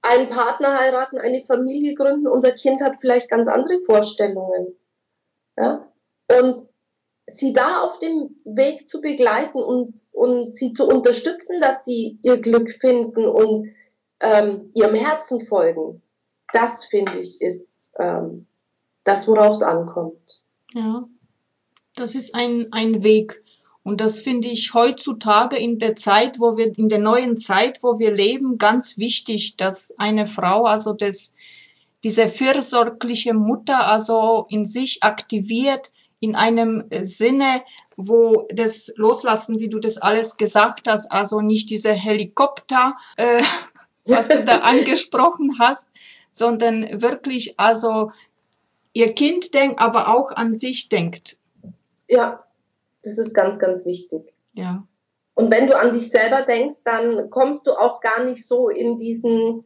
einen 0.00 0.30
Partner 0.30 0.78
heiraten, 0.78 1.18
eine 1.18 1.42
Familie 1.42 1.94
gründen. 1.94 2.28
Unser 2.28 2.52
Kind 2.52 2.82
hat 2.82 2.94
vielleicht 3.00 3.30
ganz 3.30 3.48
andere 3.48 3.80
Vorstellungen. 3.80 4.76
Ja? 5.58 5.92
Und 6.28 6.68
sie 7.26 7.52
da 7.52 7.82
auf 7.82 7.98
dem 7.98 8.36
Weg 8.44 8.86
zu 8.86 9.00
begleiten 9.00 9.58
und, 9.58 10.02
und 10.12 10.54
sie 10.54 10.70
zu 10.70 10.86
unterstützen, 10.86 11.60
dass 11.60 11.84
sie 11.84 12.20
ihr 12.22 12.40
Glück 12.40 12.70
finden 12.70 13.26
und 13.26 13.74
ähm, 14.20 14.70
ihrem 14.74 14.94
Herzen 14.94 15.40
folgen, 15.40 16.00
das 16.52 16.84
finde 16.84 17.18
ich 17.18 17.40
ist 17.40 17.92
ähm, 17.98 18.46
das, 19.04 19.28
worauf 19.28 19.56
es 19.56 19.62
ankommt. 19.62 20.42
Ja, 20.74 21.04
das 21.94 22.14
ist 22.14 22.34
ein, 22.34 22.68
ein 22.72 23.02
Weg. 23.02 23.42
Und 23.84 24.00
das 24.00 24.20
finde 24.20 24.48
ich 24.48 24.74
heutzutage 24.74 25.56
in 25.56 25.78
der 25.78 25.96
Zeit, 25.96 26.38
wo 26.38 26.56
wir, 26.56 26.76
in 26.78 26.88
der 26.88 27.00
neuen 27.00 27.36
Zeit, 27.36 27.82
wo 27.82 27.98
wir 27.98 28.12
leben, 28.12 28.58
ganz 28.58 28.96
wichtig, 28.96 29.56
dass 29.56 29.92
eine 29.98 30.26
Frau 30.26 30.64
also 30.64 30.92
das, 30.92 31.32
diese 32.04 32.28
fürsorgliche 32.28 33.34
Mutter 33.34 33.88
also 33.88 34.46
in 34.48 34.66
sich 34.66 35.02
aktiviert, 35.02 35.90
in 36.20 36.36
einem 36.36 36.84
Sinne, 37.00 37.62
wo 37.96 38.46
das 38.52 38.92
Loslassen, 38.96 39.58
wie 39.58 39.68
du 39.68 39.80
das 39.80 39.98
alles 39.98 40.36
gesagt 40.36 40.88
hast, 40.88 41.10
also 41.10 41.40
nicht 41.40 41.68
diese 41.68 41.92
Helikopter, 41.92 42.96
äh, 43.16 43.42
was 44.04 44.28
du 44.28 44.44
da 44.44 44.58
angesprochen 44.62 45.58
hast, 45.58 45.88
sondern 46.30 47.02
wirklich 47.02 47.58
also 47.58 48.12
ihr 48.92 49.14
Kind 49.14 49.54
denkt, 49.54 49.80
aber 49.80 50.14
auch 50.14 50.32
an 50.32 50.52
sich 50.52 50.88
denkt. 50.88 51.36
Ja, 52.08 52.44
das 53.02 53.18
ist 53.18 53.34
ganz, 53.34 53.58
ganz 53.58 53.86
wichtig. 53.86 54.32
Ja. 54.54 54.86
Und 55.34 55.50
wenn 55.50 55.66
du 55.66 55.78
an 55.78 55.92
dich 55.92 56.10
selber 56.10 56.42
denkst, 56.42 56.84
dann 56.84 57.30
kommst 57.30 57.66
du 57.66 57.72
auch 57.72 58.00
gar 58.00 58.22
nicht 58.22 58.46
so 58.46 58.68
in 58.68 58.96
diesen, 58.96 59.64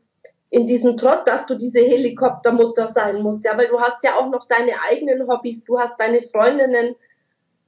in 0.48 0.66
diesen 0.66 0.96
Trott, 0.96 1.26
dass 1.26 1.46
du 1.46 1.56
diese 1.56 1.80
Helikoptermutter 1.80 2.86
sein 2.86 3.22
musst. 3.22 3.44
Ja, 3.44 3.58
weil 3.58 3.68
du 3.68 3.80
hast 3.80 4.04
ja 4.04 4.16
auch 4.16 4.30
noch 4.30 4.46
deine 4.46 4.80
eigenen 4.88 5.28
Hobbys, 5.28 5.64
du 5.64 5.78
hast 5.78 6.00
deine 6.00 6.22
Freundinnen, 6.22 6.94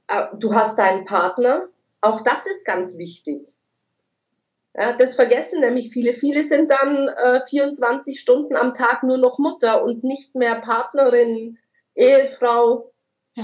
äh, 0.07 0.25
du 0.37 0.53
hast 0.53 0.79
deinen 0.79 1.05
Partner. 1.05 1.67
Auch 2.01 2.21
das 2.21 2.45
ist 2.45 2.65
ganz 2.65 2.97
wichtig. 2.97 3.58
Ja, 4.75 4.93
das 4.93 5.15
vergessen 5.15 5.61
nämlich 5.61 5.89
viele. 5.89 6.13
Viele 6.13 6.43
sind 6.43 6.71
dann 6.71 7.07
äh, 7.07 7.41
24 7.41 8.19
Stunden 8.19 8.55
am 8.55 8.73
Tag 8.73 9.03
nur 9.03 9.17
noch 9.17 9.39
Mutter 9.39 9.83
und 9.83 10.03
nicht 10.03 10.35
mehr 10.35 10.55
Partnerin, 10.55 11.57
Ehefrau, 11.95 12.91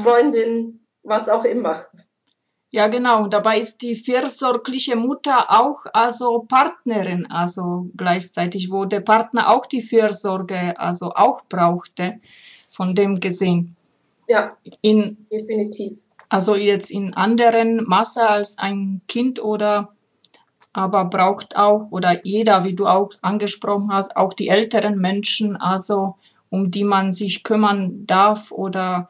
Freundin, 0.04 0.86
was 1.04 1.30
auch 1.30 1.44
immer. 1.44 1.88
Ja, 2.76 2.88
genau. 2.88 3.28
Dabei 3.28 3.60
ist 3.60 3.82
die 3.84 3.96
fürsorgliche 3.96 4.98
Mutter 4.98 5.46
auch 5.50 5.86
also 5.94 6.46
Partnerin, 6.48 7.26
also 7.32 7.90
gleichzeitig, 7.96 8.70
wo 8.70 8.86
der 8.86 9.00
Partner 9.00 9.50
auch 9.50 9.66
die 9.66 9.82
Fürsorge 9.82 10.78
also 10.78 11.12
auch 11.12 11.42
brauchte, 11.48 12.20
von 12.70 12.94
dem 12.94 13.20
gesehen. 13.22 13.78
Ja, 14.28 14.58
in, 14.82 15.26
definitiv. 15.32 16.04
Also 16.28 16.56
jetzt 16.56 16.92
in 16.92 17.14
anderen 17.14 17.84
Masse 17.86 18.28
als 18.28 18.58
ein 18.58 19.02
Kind 19.08 19.42
oder 19.42 19.95
aber 20.76 21.06
braucht 21.06 21.56
auch 21.56 21.88
oder 21.92 22.26
jeder, 22.26 22.66
wie 22.66 22.74
du 22.74 22.86
auch 22.86 23.12
angesprochen 23.22 23.94
hast, 23.94 24.18
auch 24.18 24.34
die 24.34 24.50
älteren 24.50 25.00
Menschen, 25.00 25.56
also 25.56 26.16
um 26.50 26.70
die 26.70 26.84
man 26.84 27.14
sich 27.14 27.44
kümmern 27.44 28.06
darf 28.06 28.52
oder 28.52 29.10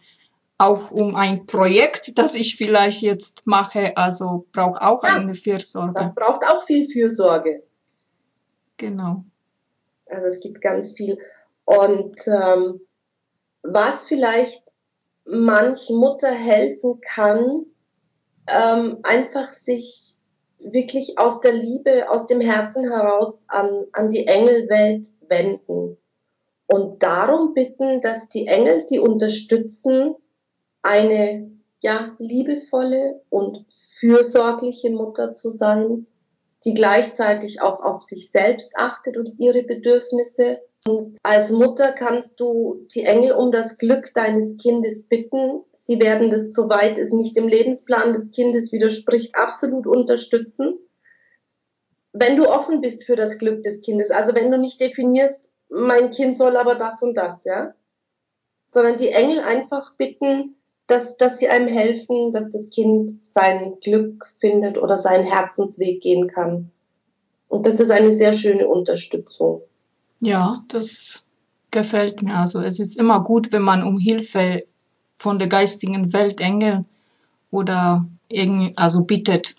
auch 0.58 0.92
um 0.92 1.16
ein 1.16 1.48
Projekt, 1.48 2.18
das 2.18 2.36
ich 2.36 2.56
vielleicht 2.56 3.02
jetzt 3.02 3.46
mache, 3.46 3.98
also 3.98 4.46
braucht 4.52 4.82
auch 4.82 5.04
ja, 5.04 5.16
eine 5.16 5.34
Fürsorge. 5.36 5.94
Das 5.96 6.16
braucht 6.16 6.44
auch 6.48 6.64
viel 6.64 6.88
Fürsorge. 6.88 7.64
Genau. 8.78 9.26
Also 10.06 10.28
es 10.28 10.40
gibt 10.42 10.62
ganz 10.62 10.94
viel. 10.94 11.18
Und 11.66 12.16
ähm, 12.28 12.82
was 13.64 14.08
vielleicht 14.08 14.64
manch 15.26 15.90
Mutter 15.90 16.32
helfen 16.32 17.02
kann, 17.02 17.66
ähm, 18.48 19.00
einfach 19.02 19.52
sich 19.52 20.15
wirklich 20.60 21.18
aus 21.18 21.42
der 21.42 21.54
Liebe, 21.54 22.10
aus 22.10 22.28
dem 22.28 22.42
Herzen 22.42 22.90
heraus 22.90 23.46
an, 23.50 23.86
an 23.92 24.10
die 24.10 24.28
Engelwelt 24.28 25.08
wenden 25.28 25.98
und 26.68 27.04
darum 27.04 27.54
bitten, 27.54 28.02
dass 28.02 28.30
die 28.30 28.48
Engel 28.48 28.80
sie 28.80 29.00
unterstützen, 29.00 30.16
eine 30.82 31.52
ja, 31.82 32.16
liebevolle 32.20 33.22
und 33.30 33.66
fürsorgliche 33.70 34.90
Mutter 34.90 35.34
zu 35.34 35.52
sein, 35.52 36.08
die 36.64 36.74
gleichzeitig 36.74 37.62
auch 37.62 37.82
auf 37.82 38.02
sich 38.02 38.32
selbst 38.32 38.76
achtet 38.76 39.18
und 39.18 39.40
ihre 39.40 39.64
Bedürfnisse. 39.64 40.60
Und 40.88 41.18
als 41.24 41.52
Mutter 41.52 41.94
kannst 41.94 42.40
du 42.40 42.86
die 42.94 43.06
Engel 43.06 43.32
um 43.32 43.52
das 43.52 43.80
Glück 43.80 44.14
deines 44.14 44.58
Kindes 44.58 45.08
bitten. 45.08 45.64
Sie 45.74 46.00
werden 46.00 46.30
das, 46.30 46.54
soweit 46.54 47.00
es 47.00 47.12
nicht 47.12 47.36
dem 47.36 47.48
Lebensplan 47.48 48.14
des 48.14 48.32
Kindes 48.32 48.72
widerspricht, 48.72 49.36
absolut 49.36 49.88
unterstützen. 49.88 50.78
Wenn 52.14 52.38
du 52.38 52.48
offen 52.48 52.82
bist 52.82 53.04
für 53.04 53.16
das 53.16 53.40
Glück 53.40 53.64
des 53.64 53.82
Kindes, 53.82 54.12
also 54.12 54.36
wenn 54.36 54.52
du 54.52 54.60
nicht 54.60 54.80
definierst, 54.80 55.50
mein 55.70 56.12
Kind 56.12 56.38
soll 56.38 56.56
aber 56.56 56.76
das 56.76 57.02
und 57.02 57.16
das, 57.16 57.46
ja, 57.46 57.74
sondern 58.68 58.98
die 58.98 59.10
Engel 59.10 59.40
einfach 59.40 59.96
bitten, 59.96 60.56
dass, 60.88 61.18
dass 61.18 61.40
sie 61.40 61.50
einem 61.50 61.68
helfen, 61.68 62.32
dass 62.32 62.52
das 62.52 62.70
Kind 62.70 63.26
sein 63.26 63.80
Glück 63.82 64.32
findet 64.36 64.78
oder 64.78 64.98
seinen 64.98 65.24
Herzensweg 65.24 66.02
gehen 66.02 66.28
kann. 66.28 66.72
Und 67.48 67.66
das 67.66 67.80
ist 67.80 67.90
eine 67.90 68.12
sehr 68.12 68.34
schöne 68.34 68.68
Unterstützung. 68.68 69.64
Ja, 70.20 70.64
das 70.68 71.24
gefällt 71.72 72.22
mir. 72.22 72.38
Also 72.38 72.62
es 72.62 72.80
ist 72.80 72.98
immer 72.98 73.24
gut, 73.24 73.52
wenn 73.52 73.62
man 73.62 73.84
um 73.84 74.00
Hilfe 74.00 74.66
von 75.18 75.40
der 75.40 75.48
geistigen 75.48 76.14
Welt 76.14 76.42
Engel 76.42 76.86
oder 77.52 78.06
irgendwie, 78.30 78.74
also 78.78 79.02
bittet. 79.02 79.56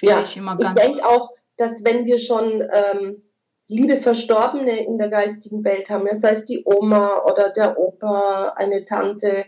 ja, 0.00 0.22
ich, 0.22 0.36
ich 0.36 0.72
denke 0.72 1.06
auch, 1.06 1.30
dass 1.56 1.84
wenn 1.84 2.06
wir 2.06 2.18
schon 2.18 2.62
ähm, 2.72 3.22
liebe 3.68 3.96
Verstorbene 3.96 4.84
in 4.84 4.98
der 4.98 5.08
geistigen 5.08 5.64
Welt 5.64 5.90
haben, 5.90 6.08
sei 6.18 6.30
es 6.32 6.46
die 6.46 6.64
Oma 6.64 7.22
oder 7.24 7.50
der 7.50 7.78
Opa, 7.78 8.54
eine 8.56 8.84
Tante, 8.84 9.44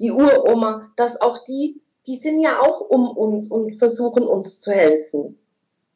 die 0.00 0.10
Uroma, 0.10 0.90
dass 0.96 1.20
auch 1.20 1.38
die, 1.44 1.80
die 2.06 2.16
sind 2.16 2.42
ja 2.42 2.60
auch 2.60 2.80
um 2.80 3.08
uns 3.08 3.50
und 3.50 3.74
versuchen 3.74 4.26
uns 4.26 4.60
zu 4.60 4.70
helfen. 4.70 5.38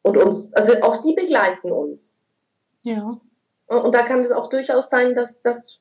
Und 0.03 0.17
uns, 0.17 0.51
also 0.53 0.73
auch 0.81 0.97
die 0.97 1.13
begleiten 1.13 1.71
uns. 1.71 2.23
Ja. 2.83 3.19
Und 3.71 3.95
da 3.95 4.03
kann 4.03 4.19
es 4.19 4.33
auch 4.33 4.47
durchaus 4.47 4.89
sein, 4.89 5.15
dass, 5.15 5.41
dass 5.41 5.79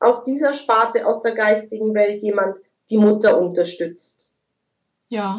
aus 0.00 0.24
dieser 0.24 0.54
Sparte, 0.54 1.06
aus 1.06 1.20
der 1.20 1.34
geistigen 1.34 1.94
Welt 1.94 2.22
jemand 2.22 2.58
die 2.88 2.96
Mutter 2.96 3.38
unterstützt. 3.38 4.34
Ja. 5.08 5.38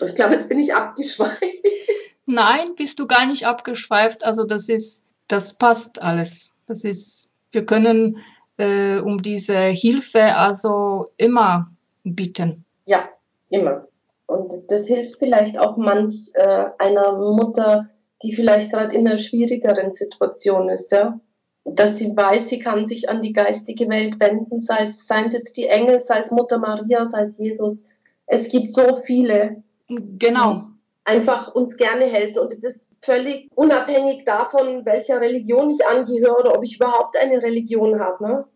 Ich 0.00 0.14
glaube, 0.14 0.34
jetzt 0.34 0.48
bin 0.48 0.58
ich 0.58 0.74
abgeschweift. 0.74 1.42
Nein, 2.26 2.74
bist 2.76 2.98
du 2.98 3.06
gar 3.06 3.26
nicht 3.26 3.46
abgeschweift. 3.46 4.24
Also 4.24 4.44
das 4.44 4.70
ist, 4.70 5.04
das 5.28 5.52
passt 5.52 6.00
alles. 6.00 6.52
Das 6.66 6.84
ist, 6.84 7.30
wir 7.50 7.66
können 7.66 8.24
äh, 8.56 8.98
um 8.98 9.20
diese 9.20 9.58
Hilfe 9.58 10.36
also 10.36 11.12
immer 11.18 11.70
bitten. 12.04 12.64
Ja, 12.86 13.08
immer. 13.50 13.86
Und 14.26 14.50
das, 14.50 14.66
das 14.66 14.86
hilft 14.86 15.16
vielleicht 15.16 15.58
auch 15.58 15.76
manch 15.76 16.30
äh, 16.32 16.64
einer 16.78 17.12
Mutter, 17.12 17.90
die 18.22 18.32
vielleicht 18.32 18.70
gerade 18.70 18.94
in 18.94 19.06
einer 19.06 19.18
schwierigeren 19.18 19.92
Situation 19.92 20.68
ist, 20.68 20.92
ja. 20.92 21.20
Dass 21.64 21.98
sie 21.98 22.14
weiß, 22.14 22.48
sie 22.48 22.58
kann 22.58 22.86
sich 22.86 23.08
an 23.08 23.22
die 23.22 23.32
geistige 23.32 23.88
Welt 23.88 24.20
wenden, 24.20 24.60
sei 24.60 24.82
es, 24.82 25.06
seien 25.06 25.26
es 25.26 25.32
jetzt 25.32 25.56
die 25.56 25.66
Engel, 25.66 25.98
sei 25.98 26.18
es 26.18 26.30
Mutter 26.30 26.58
Maria, 26.58 27.06
sei 27.06 27.22
es 27.22 27.38
Jesus. 27.38 27.90
Es 28.26 28.50
gibt 28.50 28.74
so 28.74 28.96
viele. 28.96 29.62
Genau. 29.88 30.64
einfach 31.04 31.54
uns 31.54 31.76
gerne 31.76 32.04
helfen. 32.06 32.38
Und 32.38 32.52
es 32.52 32.64
ist 32.64 32.86
völlig 33.02 33.50
unabhängig 33.54 34.24
davon, 34.24 34.84
welcher 34.86 35.20
Religion 35.20 35.70
ich 35.70 35.86
angehöre 35.86 36.38
oder 36.38 36.56
ob 36.56 36.64
ich 36.64 36.76
überhaupt 36.76 37.16
eine 37.18 37.42
Religion 37.42 38.00
habe. 38.00 38.24
Ne? 38.24 38.48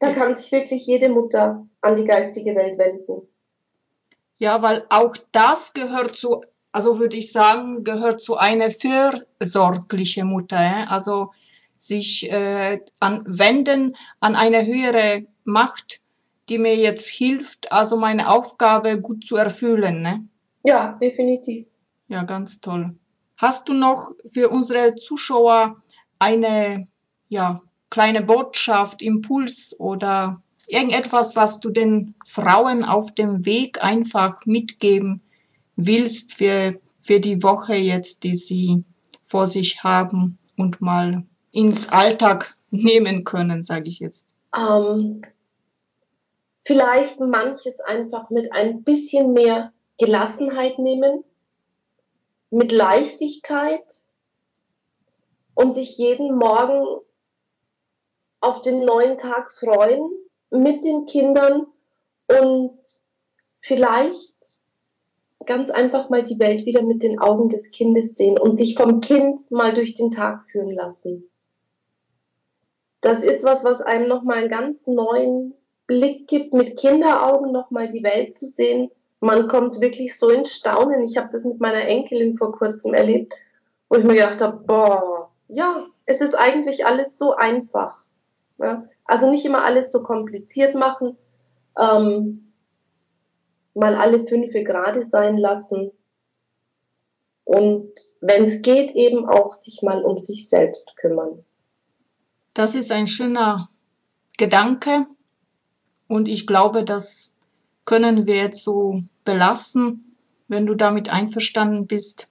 Da 0.00 0.12
kann 0.12 0.34
sich 0.34 0.50
wirklich 0.50 0.86
jede 0.86 1.10
Mutter 1.10 1.66
an 1.80 1.96
die 1.96 2.04
geistige 2.04 2.54
Welt 2.56 2.78
wenden. 2.78 3.28
Ja, 4.38 4.62
weil 4.62 4.84
auch 4.88 5.16
das 5.30 5.72
gehört 5.72 6.16
zu, 6.16 6.42
also 6.72 6.98
würde 6.98 7.18
ich 7.18 7.30
sagen, 7.30 7.84
gehört 7.84 8.22
zu 8.22 8.36
einer 8.36 8.70
fürsorgliche 8.70 10.24
Mutter. 10.24 10.62
Ja? 10.62 10.84
Also 10.88 11.32
sich 11.76 12.30
äh, 12.32 12.80
an, 12.98 13.22
wenden 13.26 13.96
an 14.20 14.34
eine 14.34 14.64
höhere 14.64 15.26
Macht, 15.44 16.00
die 16.48 16.58
mir 16.58 16.76
jetzt 16.76 17.08
hilft, 17.08 17.72
also 17.72 17.96
meine 17.96 18.30
Aufgabe 18.30 19.00
gut 19.00 19.26
zu 19.26 19.36
erfüllen. 19.36 20.00
Ne? 20.00 20.26
Ja, 20.64 20.94
definitiv. 20.94 21.66
Ja, 22.08 22.22
ganz 22.22 22.60
toll. 22.60 22.94
Hast 23.36 23.68
du 23.68 23.74
noch 23.74 24.12
für 24.28 24.48
unsere 24.48 24.94
Zuschauer 24.94 25.82
eine 26.18 26.86
ja, 27.28 27.62
kleine 27.90 28.22
Botschaft, 28.22 29.02
Impuls 29.02 29.76
oder 29.78 30.40
irgendetwas, 30.68 31.36
was 31.36 31.60
du 31.60 31.70
den 31.70 32.14
Frauen 32.26 32.84
auf 32.84 33.12
dem 33.12 33.44
Weg 33.44 33.82
einfach 33.82 34.46
mitgeben 34.46 35.22
willst 35.76 36.34
für, 36.34 36.80
für 37.00 37.20
die 37.20 37.42
Woche 37.42 37.74
jetzt, 37.74 38.24
die 38.24 38.36
sie 38.36 38.84
vor 39.26 39.46
sich 39.46 39.82
haben 39.82 40.38
und 40.56 40.80
mal 40.80 41.24
ins 41.52 41.88
Alltag 41.88 42.56
nehmen 42.70 43.24
können, 43.24 43.62
sage 43.62 43.88
ich 43.88 43.98
jetzt? 43.98 44.26
Ähm, 44.56 45.22
vielleicht 46.60 47.20
manches 47.20 47.80
einfach 47.80 48.30
mit 48.30 48.54
ein 48.54 48.82
bisschen 48.82 49.32
mehr 49.32 49.72
Gelassenheit 49.98 50.78
nehmen, 50.78 51.24
mit 52.50 52.72
Leichtigkeit 52.72 54.04
und 55.54 55.72
sich 55.72 55.96
jeden 55.98 56.36
Morgen 56.36 57.00
auf 58.40 58.62
den 58.62 58.84
neuen 58.84 59.18
Tag 59.18 59.52
freuen 59.52 60.10
mit 60.50 60.84
den 60.84 61.06
Kindern 61.06 61.66
und 62.26 62.78
vielleicht 63.60 64.61
ganz 65.46 65.70
einfach 65.70 66.10
mal 66.10 66.22
die 66.22 66.38
Welt 66.38 66.66
wieder 66.66 66.82
mit 66.82 67.02
den 67.02 67.18
Augen 67.18 67.48
des 67.48 67.70
Kindes 67.70 68.14
sehen 68.14 68.38
und 68.38 68.52
sich 68.52 68.76
vom 68.76 69.00
Kind 69.00 69.50
mal 69.50 69.74
durch 69.74 69.94
den 69.94 70.10
Tag 70.10 70.44
führen 70.44 70.72
lassen. 70.72 71.28
Das 73.00 73.24
ist 73.24 73.44
was, 73.44 73.64
was 73.64 73.80
einem 73.80 74.08
nochmal 74.08 74.38
einen 74.38 74.50
ganz 74.50 74.86
neuen 74.86 75.54
Blick 75.86 76.28
gibt, 76.28 76.54
mit 76.54 76.78
Kinderaugen 76.78 77.52
nochmal 77.52 77.88
die 77.88 78.04
Welt 78.04 78.36
zu 78.36 78.46
sehen. 78.46 78.90
Man 79.20 79.48
kommt 79.48 79.80
wirklich 79.80 80.16
so 80.16 80.30
ins 80.30 80.54
Staunen. 80.54 81.02
Ich 81.02 81.16
habe 81.16 81.28
das 81.32 81.44
mit 81.44 81.60
meiner 81.60 81.82
Enkelin 81.86 82.34
vor 82.34 82.52
kurzem 82.52 82.94
erlebt, 82.94 83.34
wo 83.88 83.96
ich 83.96 84.04
mir 84.04 84.14
gedacht 84.14 84.40
habe, 84.40 84.58
boah, 84.64 85.30
ja, 85.48 85.86
es 86.06 86.20
ist 86.20 86.34
eigentlich 86.34 86.86
alles 86.86 87.18
so 87.18 87.34
einfach. 87.34 87.96
Ja? 88.58 88.84
Also 89.04 89.30
nicht 89.30 89.44
immer 89.44 89.64
alles 89.64 89.90
so 89.92 90.02
kompliziert 90.02 90.74
machen. 90.74 91.16
Ähm, 91.78 92.51
mal 93.74 93.94
alle 93.96 94.24
fünf 94.24 94.52
Grade 94.64 95.02
sein 95.02 95.38
lassen 95.38 95.92
und 97.44 97.92
wenn 98.20 98.44
es 98.44 98.62
geht, 98.62 98.92
eben 98.92 99.28
auch 99.28 99.52
sich 99.52 99.82
mal 99.82 100.02
um 100.04 100.16
sich 100.16 100.48
selbst 100.48 100.96
kümmern. 100.96 101.44
Das 102.54 102.74
ist 102.74 102.92
ein 102.92 103.06
schöner 103.06 103.68
Gedanke 104.36 105.06
und 106.08 106.28
ich 106.28 106.46
glaube, 106.46 106.84
das 106.84 107.32
können 107.84 108.26
wir 108.26 108.36
jetzt 108.36 108.62
so 108.62 109.02
belassen, 109.24 110.16
wenn 110.48 110.66
du 110.66 110.74
damit 110.74 111.12
einverstanden 111.12 111.86
bist. 111.86 112.28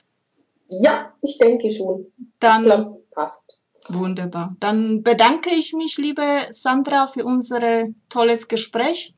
Ja, 0.67 1.13
ich 1.21 1.37
denke 1.37 1.69
schon. 1.69 2.11
Dann 2.39 2.61
ich 2.61 2.65
glaube, 2.65 2.95
es 2.95 3.05
passt. 3.07 3.59
Wunderbar. 3.89 4.55
Dann 4.59 5.03
bedanke 5.03 5.49
ich 5.49 5.73
mich, 5.73 5.97
liebe 5.97 6.23
Sandra, 6.51 7.07
für 7.07 7.25
unser 7.25 7.87
tolles 8.09 8.47
Gespräch. 8.47 9.13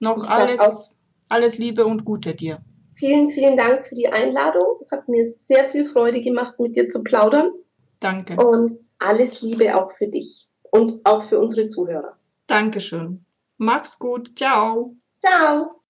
Noch 0.00 0.28
alles 0.28 0.95
alles 1.28 1.58
Liebe 1.58 1.84
und 1.84 2.04
Gute 2.04 2.34
dir. 2.34 2.60
Vielen, 2.94 3.28
vielen 3.28 3.56
Dank 3.56 3.84
für 3.84 3.94
die 3.94 4.08
Einladung. 4.08 4.78
Es 4.80 4.90
hat 4.90 5.08
mir 5.08 5.26
sehr 5.26 5.64
viel 5.64 5.84
Freude 5.84 6.22
gemacht, 6.22 6.58
mit 6.58 6.76
dir 6.76 6.88
zu 6.88 7.02
plaudern. 7.02 7.52
Danke. 8.00 8.36
Und 8.36 8.78
alles 8.98 9.42
Liebe 9.42 9.76
auch 9.76 9.92
für 9.92 10.08
dich 10.08 10.48
und 10.70 11.04
auch 11.04 11.22
für 11.22 11.38
unsere 11.38 11.68
Zuhörer. 11.68 12.16
Dankeschön. 12.46 13.24
Mach's 13.58 13.98
gut. 13.98 14.38
Ciao. 14.38 14.94
Ciao. 15.20 15.82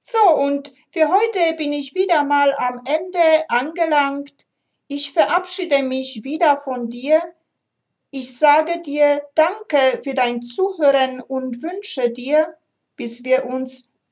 So, 0.00 0.36
und 0.36 0.72
für 0.90 1.08
heute 1.08 1.56
bin 1.56 1.72
ich 1.72 1.94
wieder 1.94 2.24
mal 2.24 2.54
am 2.58 2.82
Ende 2.84 3.48
angelangt. 3.48 4.44
Ich 4.86 5.12
verabschiede 5.12 5.82
mich 5.82 6.20
wieder 6.24 6.60
von 6.60 6.90
dir. 6.90 7.22
Ich 8.10 8.36
sage 8.38 8.82
dir 8.82 9.22
Danke 9.34 10.02
für 10.02 10.12
dein 10.12 10.42
Zuhören 10.42 11.20
und 11.20 11.62
wünsche 11.62 12.10
dir, 12.10 12.54
bis 12.96 13.24
wir 13.24 13.46
uns 13.46 13.93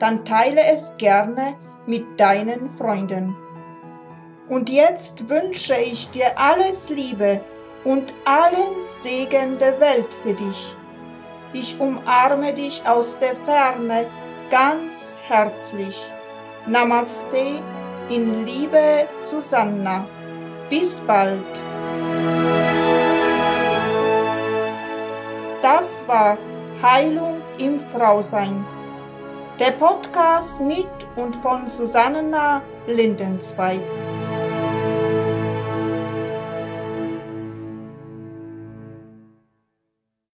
dann 0.00 0.24
teile 0.24 0.62
es 0.72 0.96
gerne 0.96 1.54
mit 1.86 2.18
deinen 2.18 2.70
Freunden. 2.70 3.36
Und 4.48 4.68
jetzt 4.68 5.28
wünsche 5.28 5.76
ich 5.76 6.10
dir 6.10 6.36
alles 6.36 6.90
Liebe 6.90 7.40
und 7.84 8.12
allen 8.24 8.80
Segen 8.80 9.58
der 9.58 9.80
Welt 9.80 10.12
für 10.22 10.34
dich. 10.34 10.74
Ich 11.52 11.78
umarme 11.78 12.52
dich 12.52 12.82
aus 12.86 13.18
der 13.18 13.36
Ferne 13.36 14.06
ganz 14.50 15.14
herzlich. 15.28 16.10
Namaste 16.66 17.62
in 18.08 18.44
Liebe 18.44 19.06
Susanna. 19.20 20.06
Bis 20.68 21.00
bald. 21.00 21.46
Das 25.62 26.06
war 26.08 26.38
Heilung 26.82 27.40
im 27.58 27.78
Frausein. 27.78 28.64
Der 29.60 29.72
Podcast 29.72 30.62
mit 30.62 30.88
und 31.16 31.36
von 31.36 31.68
Susanna 31.68 32.62
Lindenzweig. 32.86 33.82